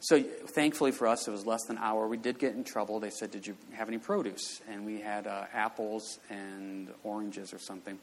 [0.00, 2.06] So thankfully for us, it was less than an hour.
[2.06, 3.00] We did get in trouble.
[3.00, 7.58] They said, "Did you have any produce?" And we had uh, apples and oranges or
[7.58, 7.98] something.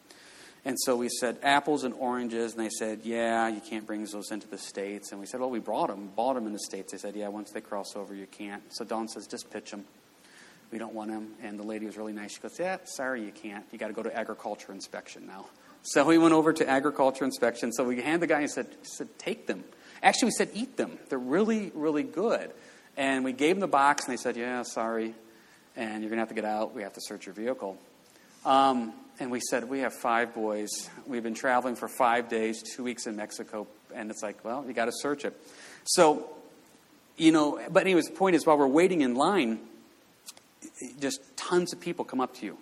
[0.66, 4.32] And so we said apples and oranges, and they said, "Yeah, you can't bring those
[4.32, 6.94] into the states." And we said, "Well, we brought them, bought them in the states."
[6.94, 9.84] They said, "Yeah, once they cross over, you can't." So Dawn says, "Just pitch them.
[10.72, 12.34] We don't want them." And the lady was really nice.
[12.36, 13.66] She goes, "Yeah, sorry, you can't.
[13.72, 15.46] You got to go to agriculture inspection now."
[15.86, 17.74] So we went over to agriculture inspection.
[17.74, 19.66] So we hand the guy and said, said, take them.
[20.02, 20.98] Actually, we said, eat them.
[21.10, 22.52] They're really, really good.
[22.96, 25.14] And we gave them the box, and they said, yeah, sorry.
[25.76, 26.74] And you're going to have to get out.
[26.74, 27.78] We have to search your vehicle.
[28.46, 30.70] Um, and we said, we have five boys.
[31.06, 33.68] We've been traveling for five days, two weeks in Mexico.
[33.94, 35.40] And it's like, well, you got to search it.
[35.84, 36.30] So,
[37.18, 39.60] you know, but anyways, the point is, while we're waiting in line,
[41.00, 42.58] just tons of people come up to you.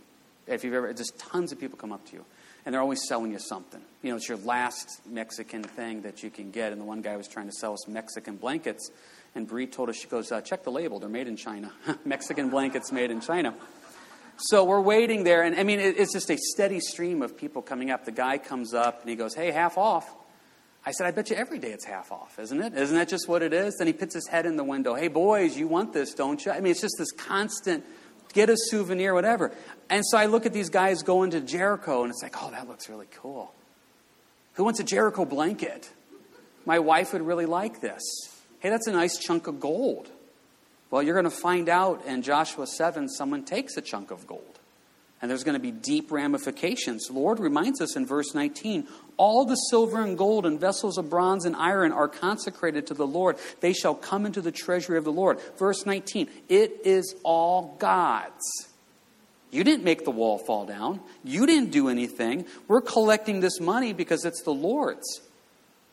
[0.47, 2.25] If you've ever, just tons of people come up to you
[2.65, 3.81] and they're always selling you something.
[4.03, 6.71] You know, it's your last Mexican thing that you can get.
[6.71, 8.91] And the one guy was trying to sell us Mexican blankets,
[9.33, 11.71] and Bree told us, she goes, uh, check the label, they're made in China.
[12.05, 13.53] Mexican blankets made in China.
[14.43, 17.91] So we're waiting there, and I mean, it's just a steady stream of people coming
[17.91, 18.05] up.
[18.05, 20.11] The guy comes up and he goes, hey, half off.
[20.83, 22.73] I said, I bet you every day it's half off, isn't it?
[22.73, 23.75] Isn't that just what it is?
[23.77, 24.95] Then he puts his head in the window.
[24.95, 26.51] Hey, boys, you want this, don't you?
[26.51, 27.85] I mean, it's just this constant
[28.33, 29.51] get a souvenir, whatever.
[29.91, 32.67] And so I look at these guys going to Jericho, and it's like, oh, that
[32.67, 33.53] looks really cool.
[34.53, 35.87] Who wants a Jericho blanket?
[36.65, 38.01] My wife would really like this.
[38.59, 40.09] Hey, that's a nice chunk of gold.
[40.91, 44.59] Well, you're going to find out in Joshua 7, someone takes a chunk of gold.
[45.21, 47.05] And there's going to be deep ramifications.
[47.05, 51.09] The Lord reminds us in verse 19 all the silver and gold and vessels of
[51.11, 53.37] bronze and iron are consecrated to the Lord.
[53.59, 55.39] They shall come into the treasury of the Lord.
[55.59, 58.41] Verse 19 it is all God's.
[59.51, 61.01] You didn't make the wall fall down.
[61.23, 62.45] You didn't do anything.
[62.67, 65.21] We're collecting this money because it's the Lord's.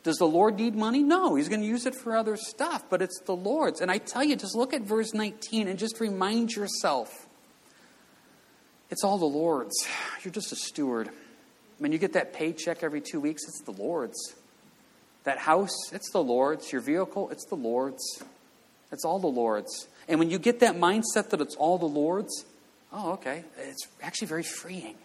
[0.03, 1.03] Does the Lord need money?
[1.03, 3.81] No, He's going to use it for other stuff, but it's the Lord's.
[3.81, 7.27] And I tell you, just look at verse 19 and just remind yourself
[8.91, 9.75] it's all the Lord's.
[10.25, 11.11] You're just a steward.
[11.79, 14.35] When you get that paycheck every two weeks, it's the Lord's.
[15.25, 16.73] That house, it's the Lord's.
[16.73, 18.23] Your vehicle, it's the Lord's.
[18.91, 19.89] It's all the Lord's.
[20.09, 22.47] And when you get that mindset that it's all the Lord's,
[22.93, 23.45] Oh, okay.
[23.59, 24.97] It's actually very freeing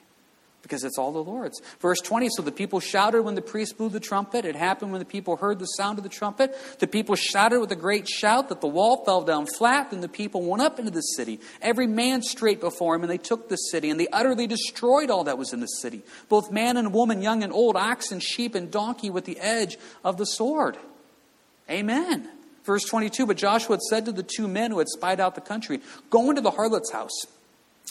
[0.63, 1.61] because it's all the Lord's.
[1.79, 4.45] Verse 20 So the people shouted when the priest blew the trumpet.
[4.45, 6.55] It happened when the people heard the sound of the trumpet.
[6.79, 9.91] The people shouted with a great shout that the wall fell down flat.
[9.91, 13.19] Then the people went up into the city, every man straight before him, and they
[13.19, 16.77] took the city, and they utterly destroyed all that was in the city, both man
[16.77, 20.25] and woman, young and old, ox and sheep and donkey, with the edge of the
[20.25, 20.77] sword.
[21.69, 22.29] Amen.
[22.63, 25.41] Verse 22 But Joshua had said to the two men who had spied out the
[25.41, 27.25] country, Go into the harlot's house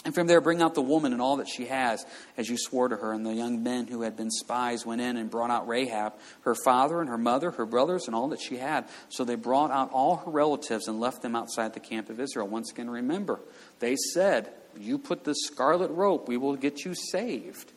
[0.05, 2.05] and from there, bring out the woman and all that she has,
[2.37, 3.13] as you swore to her.
[3.13, 6.57] And the young men who had been spies went in and brought out Rahab, her
[6.65, 8.87] father and her mother, her brothers, and all that she had.
[9.11, 12.49] So they brought out all her relatives and left them outside the camp of Israel.
[12.49, 13.39] Once again, remember,
[13.79, 17.73] they said, You put the scarlet rope, we will get you saved.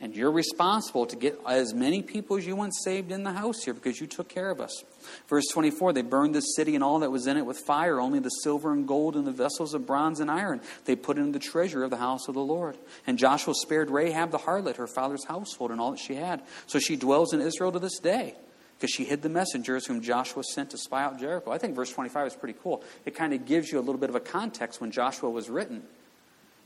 [0.00, 3.64] And you're responsible to get as many people as you want saved in the house
[3.64, 4.84] here because you took care of us.
[5.28, 8.20] Verse 24 They burned the city and all that was in it with fire, only
[8.20, 11.40] the silver and gold and the vessels of bronze and iron they put in the
[11.40, 12.78] treasure of the house of the Lord.
[13.08, 16.42] And Joshua spared Rahab the harlot, her father's household, and all that she had.
[16.68, 18.36] So she dwells in Israel to this day
[18.78, 21.50] because she hid the messengers whom Joshua sent to spy out Jericho.
[21.50, 22.84] I think verse 25 is pretty cool.
[23.04, 25.82] It kind of gives you a little bit of a context when Joshua was written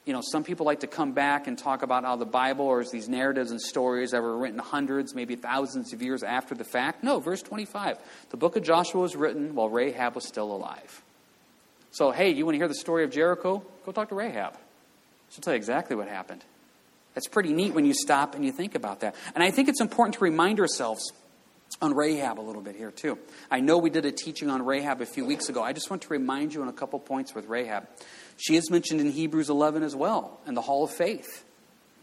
[0.05, 2.85] you know, some people like to come back and talk about how the Bible or
[2.85, 7.05] these narratives and stories that were written hundreds, maybe thousands of years after the fact.
[7.05, 7.99] No, verse 25.
[8.31, 11.03] The book of Joshua was written while Rahab was still alive.
[11.93, 13.63] So, hey, you want to hear the story of Jericho?
[13.87, 14.55] Go talk to Rahab.
[15.31, 16.43] She'll tell you exactly what happened.
[17.15, 19.15] That's pretty neat when you stop and you think about that.
[19.35, 21.13] And I think it's important to remind ourselves
[21.81, 23.19] on Rahab a little bit here, too.
[23.51, 25.63] I know we did a teaching on Rahab a few weeks ago.
[25.63, 27.87] I just want to remind you on a couple points with Rahab.
[28.37, 31.45] She is mentioned in Hebrews 11 as well, in the Hall of Faith,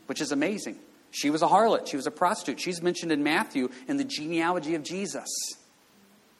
[0.07, 0.77] which is amazing.
[1.11, 2.59] She was a harlot, she was a prostitute.
[2.59, 5.27] She's mentioned in Matthew in the genealogy of Jesus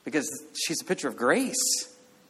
[0.04, 1.58] because she's a picture of grace.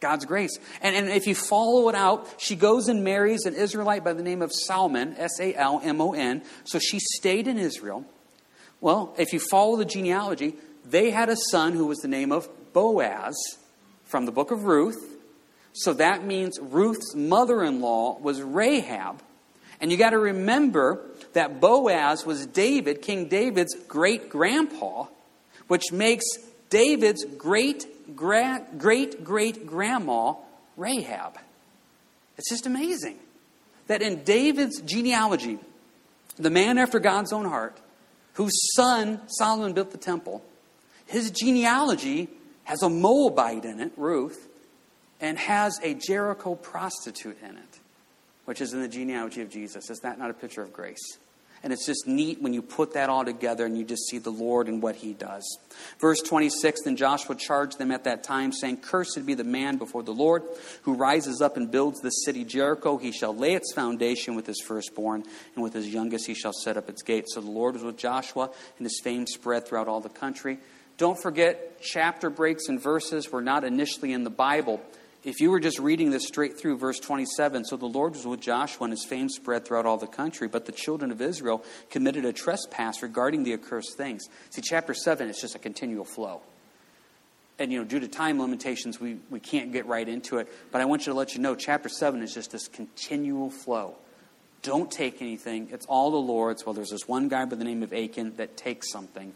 [0.00, 0.58] God's grace.
[0.80, 4.22] And, and if you follow it out, she goes and marries an Israelite by the
[4.22, 6.42] name of Salmon, S A L M O N.
[6.64, 8.06] So she stayed in Israel.
[8.80, 10.54] Well, if you follow the genealogy,
[10.86, 13.36] they had a son who was the name of Boaz
[14.04, 15.18] from the book of Ruth.
[15.72, 19.22] So that means Ruth's mother in law was Rahab.
[19.80, 21.00] And you got to remember
[21.32, 25.06] that Boaz was David, King David's great grandpa,
[25.68, 26.24] which makes
[26.68, 28.78] David's great great
[29.24, 30.34] great grandma
[30.76, 31.38] Rahab.
[32.36, 33.18] It's just amazing
[33.86, 35.58] that in David's genealogy,
[36.36, 37.78] the man after God's own heart,
[38.34, 40.42] whose son Solomon built the temple,
[41.06, 42.28] his genealogy
[42.64, 44.48] has a Moabite in it, Ruth,
[45.20, 47.78] and has a Jericho prostitute in it,
[48.44, 49.90] which is in the genealogy of Jesus.
[49.90, 51.18] Is that not a picture of grace?
[51.62, 54.30] And it's just neat when you put that all together and you just see the
[54.30, 55.58] Lord and what he does.
[56.00, 60.02] Verse 26 Then Joshua charged them at that time, saying, Cursed be the man before
[60.02, 60.42] the Lord
[60.82, 62.96] who rises up and builds the city Jericho.
[62.96, 65.22] He shall lay its foundation with his firstborn,
[65.54, 67.34] and with his youngest he shall set up its gates.
[67.34, 70.58] So the Lord was with Joshua, and his fame spread throughout all the country.
[70.96, 74.80] Don't forget, chapter breaks and verses were not initially in the Bible.
[75.22, 78.40] If you were just reading this straight through, verse 27, so the Lord was with
[78.40, 82.24] Joshua, and his fame spread throughout all the country, but the children of Israel committed
[82.24, 84.28] a trespass regarding the accursed things.
[84.48, 86.40] See, chapter 7 is just a continual flow.
[87.58, 90.48] And, you know, due to time limitations, we, we can't get right into it.
[90.72, 93.96] But I want you to let you know, chapter 7 is just this continual flow.
[94.62, 95.68] Don't take anything.
[95.70, 96.64] It's all the Lord's.
[96.64, 99.34] Well, there's this one guy by the name of Achan that takes something.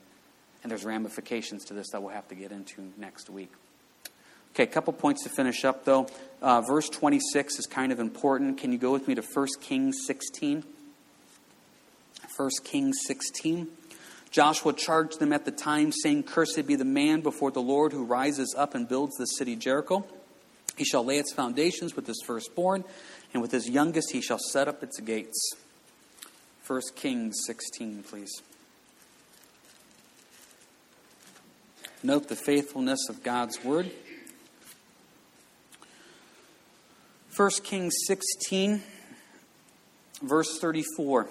[0.62, 3.52] And there's ramifications to this that we'll have to get into next week.
[4.54, 6.06] Okay, a couple points to finish up, though.
[6.40, 8.56] Uh, verse 26 is kind of important.
[8.56, 10.62] Can you go with me to 1 Kings 16?
[12.36, 13.66] 1 Kings 16.
[14.30, 18.04] Joshua charged them at the time, saying, Cursed be the man before the Lord who
[18.04, 20.06] rises up and builds the city Jericho.
[20.76, 22.84] He shall lay its foundations with his firstborn,
[23.32, 25.50] and with his youngest he shall set up its gates.
[26.68, 28.40] 1 Kings 16, please.
[32.04, 33.90] Note the faithfulness of God's word.
[37.36, 38.80] 1 Kings 16,
[40.22, 41.26] verse 34.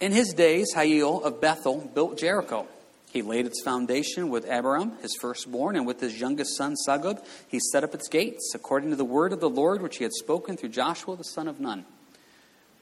[0.00, 2.66] In his days, Hiel of Bethel built Jericho.
[3.12, 7.60] He laid its foundation with Abiram, his firstborn, and with his youngest son, Segub, he
[7.60, 10.56] set up its gates, according to the word of the Lord which he had spoken
[10.56, 11.84] through Joshua the son of Nun.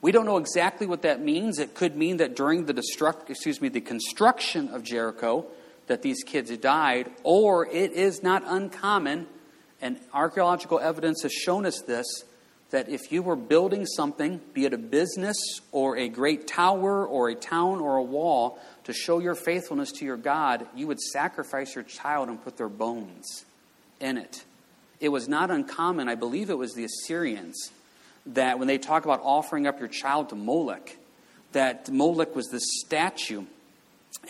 [0.01, 1.59] We don't know exactly what that means.
[1.59, 5.47] It could mean that during the destruct, excuse me, the construction of Jericho,
[5.89, 9.27] that these kids died, or it is not uncommon
[9.83, 12.07] and archaeological evidence has shown us this
[12.71, 15.37] that if you were building something, be it a business
[15.73, 20.07] or a great tower or a town or a wall, to show your faithfulness to
[20.07, 23.45] your God, you would sacrifice your child and put their bones
[24.01, 24.43] in it.
[25.01, 27.71] It was not uncommon, I believe it was the Assyrians,
[28.25, 30.91] that when they talk about offering up your child to Moloch,
[31.53, 33.45] that Moloch was this statue,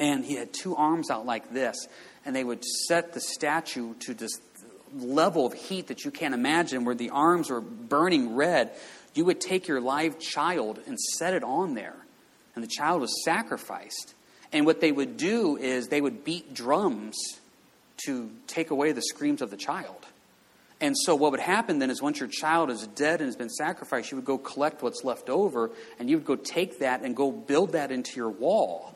[0.00, 1.86] and he had two arms out like this,
[2.24, 4.40] and they would set the statue to just
[4.97, 8.70] level of heat that you can't imagine, where the arms were burning red,
[9.14, 11.97] you would take your live child and set it on there.
[12.55, 14.14] And the child was sacrificed.
[14.53, 17.16] And what they would do is they would beat drums
[18.07, 20.07] to take away the screams of the child.
[20.80, 23.49] And so, what would happen then is once your child is dead and has been
[23.49, 27.14] sacrificed, you would go collect what's left over and you would go take that and
[27.14, 28.95] go build that into your wall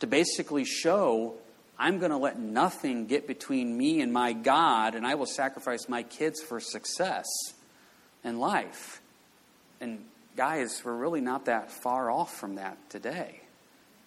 [0.00, 1.34] to basically show
[1.80, 5.88] I'm going to let nothing get between me and my God, and I will sacrifice
[5.88, 7.24] my kids for success
[8.22, 9.00] in life.
[9.80, 10.04] And
[10.36, 13.40] guys, we're really not that far off from that today.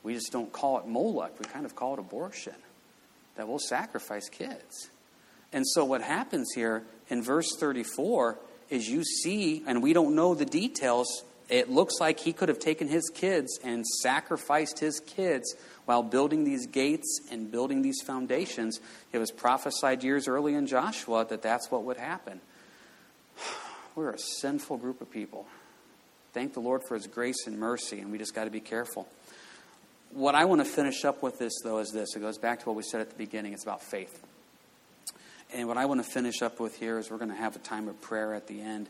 [0.03, 2.53] We just don't call it Moloch, we kind of call it abortion.
[3.37, 4.91] That we'll sacrifice kids.
[5.51, 8.37] And so, what happens here in verse 34
[8.69, 12.57] is you see, and we don't know the details, it looks like he could have
[12.57, 18.79] taken his kids and sacrificed his kids while building these gates and building these foundations.
[19.11, 22.41] It was prophesied years early in Joshua that that's what would happen.
[23.95, 25.45] We're a sinful group of people.
[26.33, 29.07] Thank the Lord for his grace and mercy, and we just got to be careful.
[30.09, 32.15] What I want to finish up with this, though, is this.
[32.15, 33.53] It goes back to what we said at the beginning.
[33.53, 34.25] It's about faith.
[35.53, 37.59] And what I want to finish up with here is we're going to have a
[37.59, 38.89] time of prayer at the end.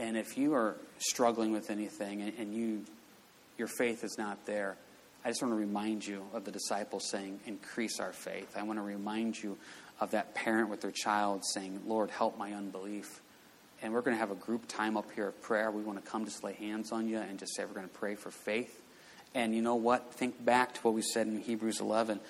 [0.00, 2.84] And if you are struggling with anything and, and you
[3.58, 4.78] your faith is not there,
[5.22, 8.56] I just want to remind you of the disciples saying, increase our faith.
[8.56, 9.58] I want to remind you
[10.00, 13.20] of that parent with their child saying, Lord, help my unbelief.
[13.82, 15.70] And we're going to have a group time up here of prayer.
[15.70, 17.92] We want to come just lay hands on you and just say, we're going to
[17.92, 18.80] pray for faith.
[19.34, 20.14] And you know what?
[20.14, 22.20] Think back to what we said in Hebrews 11.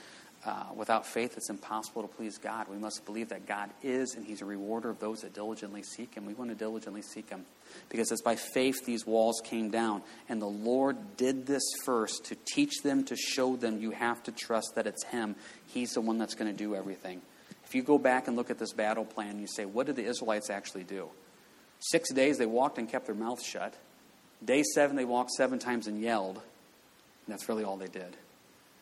[0.42, 2.66] Uh, without faith, it's impossible to please God.
[2.68, 6.14] We must believe that God is, and He's a rewarder of those that diligently seek
[6.14, 6.24] Him.
[6.24, 7.44] We want to diligently seek Him
[7.90, 10.00] because it's by faith these walls came down.
[10.30, 14.32] And the Lord did this first to teach them, to show them you have to
[14.32, 15.36] trust that it's Him.
[15.66, 17.20] He's the one that's going to do everything.
[17.66, 20.06] If you go back and look at this battle plan, you say, what did the
[20.06, 21.10] Israelites actually do?
[21.80, 23.74] Six days they walked and kept their mouths shut.
[24.42, 26.36] Day seven, they walked seven times and yelled.
[26.36, 28.16] And that's really all they did.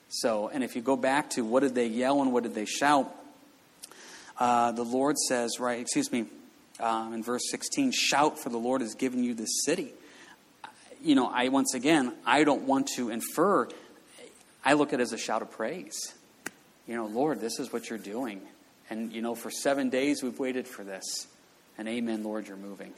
[0.09, 2.65] So, and if you go back to what did they yell and what did they
[2.65, 3.15] shout,
[4.39, 6.27] uh, the Lord says, right, excuse me,
[6.81, 9.93] um, in verse 16, shout for the Lord has given you this city.
[11.03, 13.69] You know, I once again, I don't want to infer,
[14.65, 15.99] I look at it as a shout of praise.
[16.87, 18.41] You know, Lord, this is what you're doing.
[18.91, 21.27] And, you know, for seven days we've waited for this.
[21.77, 22.95] And amen, Lord, you're moving.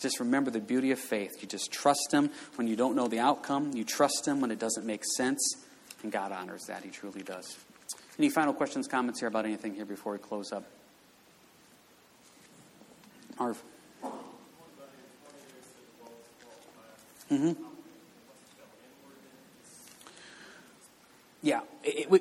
[0.00, 1.30] Just remember the beauty of faith.
[1.40, 3.72] You just trust Him when you don't know the outcome.
[3.74, 5.56] You trust Him when it doesn't make sense.
[6.02, 6.82] And God honors that.
[6.82, 7.56] He truly does.
[8.18, 10.64] Any final questions, comments here about anything here before we close up?
[13.38, 13.62] Marv.
[17.30, 17.52] Mm-hmm.
[21.42, 21.60] Yeah.
[21.82, 22.20] It, it, we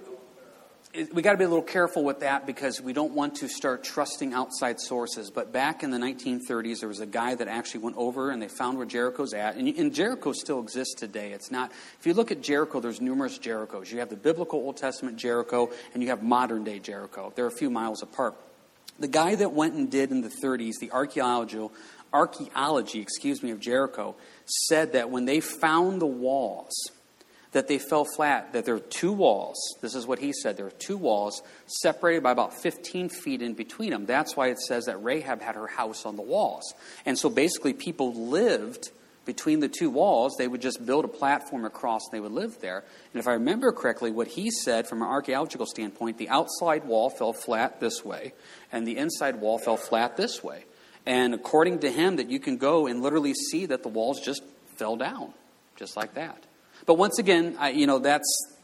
[0.94, 4.34] got to be a little careful with that because we don't want to start trusting
[4.34, 5.30] outside sources.
[5.30, 8.48] But back in the 1930s, there was a guy that actually went over and they
[8.48, 9.56] found where Jericho's at.
[9.56, 11.32] And, and Jericho still exists today.
[11.32, 13.92] It's not, if you look at Jericho, there's numerous Jerichos.
[13.92, 17.32] You have the biblical Old Testament Jericho and you have modern day Jericho.
[17.36, 18.36] They're a few miles apart.
[18.98, 21.70] The guy that went and did in the 30s, the archaeology,
[22.12, 24.16] archaeology, excuse me, of Jericho,
[24.46, 26.74] said that when they found the walls,
[27.52, 29.58] that they fell flat, that there are two walls.
[29.82, 30.56] This is what he said.
[30.56, 34.06] There are two walls separated by about 15 feet in between them.
[34.06, 36.74] That's why it says that Rahab had her house on the walls.
[37.06, 38.92] And so basically, people lived
[39.26, 40.36] between the two walls.
[40.38, 42.84] They would just build a platform across and they would live there.
[43.14, 47.10] And if I remember correctly, what he said from an archaeological standpoint, the outside wall
[47.10, 48.34] fell flat this way,
[48.72, 50.66] and the inside wall fell flat this way.
[51.06, 54.44] And according to him, that you can go and literally see that the walls just
[54.78, 55.34] fell down,
[55.76, 56.44] just like that.
[56.86, 58.56] But once again, I, you know, that's,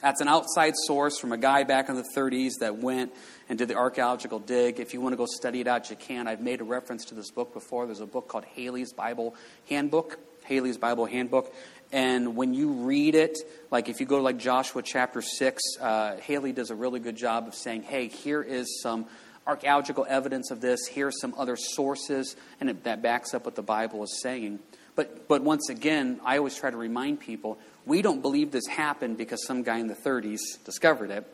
[0.00, 3.12] that's an outside source from a guy back in the 30s that went
[3.48, 4.80] and did the archaeological dig.
[4.80, 6.26] If you want to go study it out, you can.
[6.26, 7.86] I've made a reference to this book before.
[7.86, 9.34] There's a book called Halley's Bible
[9.68, 10.18] Handbook.
[10.44, 11.52] Halley's Bible Handbook.
[11.92, 13.38] And when you read it,
[13.70, 17.16] like if you go to like Joshua chapter 6, uh, Halley does a really good
[17.16, 19.06] job of saying, hey, here is some
[19.46, 20.86] archaeological evidence of this.
[20.86, 24.58] Here's some other sources, and it, that backs up what the Bible is saying.
[24.96, 29.18] But, but once again, I always try to remind people we don't believe this happened
[29.18, 31.24] because some guy in the 30s discovered it.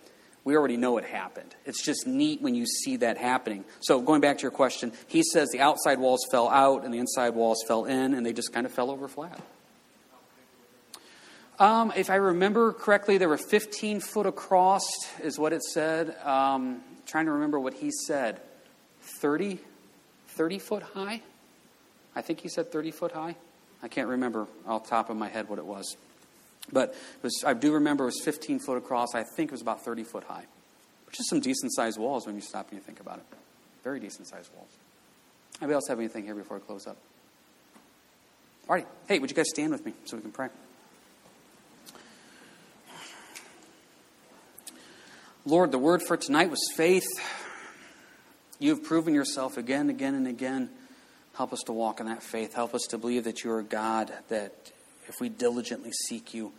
[0.44, 1.54] We already know it happened.
[1.64, 3.64] It's just neat when you see that happening.
[3.80, 6.98] So, going back to your question, he says the outside walls fell out and the
[6.98, 9.40] inside walls fell in, and they just kind of fell over flat.
[11.60, 14.82] Um, if I remember correctly, they were 15 foot across,
[15.22, 16.16] is what it said.
[16.24, 18.40] Um, trying to remember what he said.
[19.20, 19.60] 30,
[20.28, 21.22] 30 foot high?
[22.16, 23.36] I think he said 30 foot high.
[23.83, 25.97] I can't remember off the top of my head what it was.
[26.72, 29.14] But was, I do remember it was 15 foot across.
[29.14, 30.45] I think it was about 30 foot high,
[31.07, 33.24] which is some decent sized walls when you stop and you think about it.
[33.83, 34.70] Very decent sized walls.
[35.61, 36.97] Anybody else have anything here before I close up?
[38.68, 38.87] All right.
[39.09, 40.49] Hey, would you guys stand with me so we can pray?
[45.45, 47.09] Lord, the word for tonight was faith.
[48.61, 50.70] You have proven yourself again, again, and again.
[51.37, 52.55] Help us to walk in that faith.
[52.55, 54.72] Help us to believe that you are God, that
[55.09, 56.53] if we diligently seek you,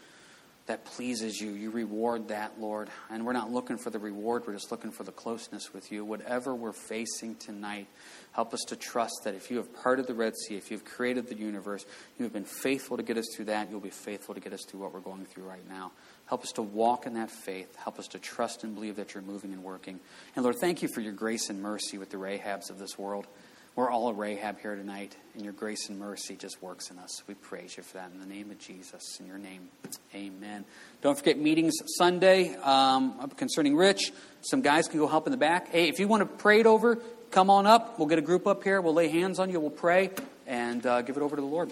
[0.65, 1.51] that pleases you.
[1.51, 2.89] You reward that, Lord.
[3.09, 6.05] And we're not looking for the reward, we're just looking for the closeness with you.
[6.05, 7.87] Whatever we're facing tonight,
[8.31, 11.27] help us to trust that if you have parted the Red Sea, if you've created
[11.27, 11.85] the universe,
[12.17, 14.63] you have been faithful to get us through that, you'll be faithful to get us
[14.63, 15.91] through what we're going through right now.
[16.27, 17.75] Help us to walk in that faith.
[17.75, 19.99] Help us to trust and believe that you're moving and working.
[20.35, 23.27] And Lord, thank you for your grace and mercy with the Rahabs of this world.
[23.75, 27.23] We're all a Rahab here tonight, and your grace and mercy just works in us.
[27.27, 29.19] We praise you for that in the name of Jesus.
[29.19, 29.67] In your name,
[30.13, 30.63] amen.
[31.01, 34.11] Don't forget meetings Sunday um, concerning Rich.
[34.41, 35.69] Some guys can go help in the back.
[35.69, 36.99] Hey, if you want to pray it over,
[37.31, 37.97] come on up.
[37.97, 38.79] We'll get a group up here.
[38.79, 39.59] We'll lay hands on you.
[39.59, 40.11] We'll pray
[40.45, 41.71] and uh, give it over to the Lord.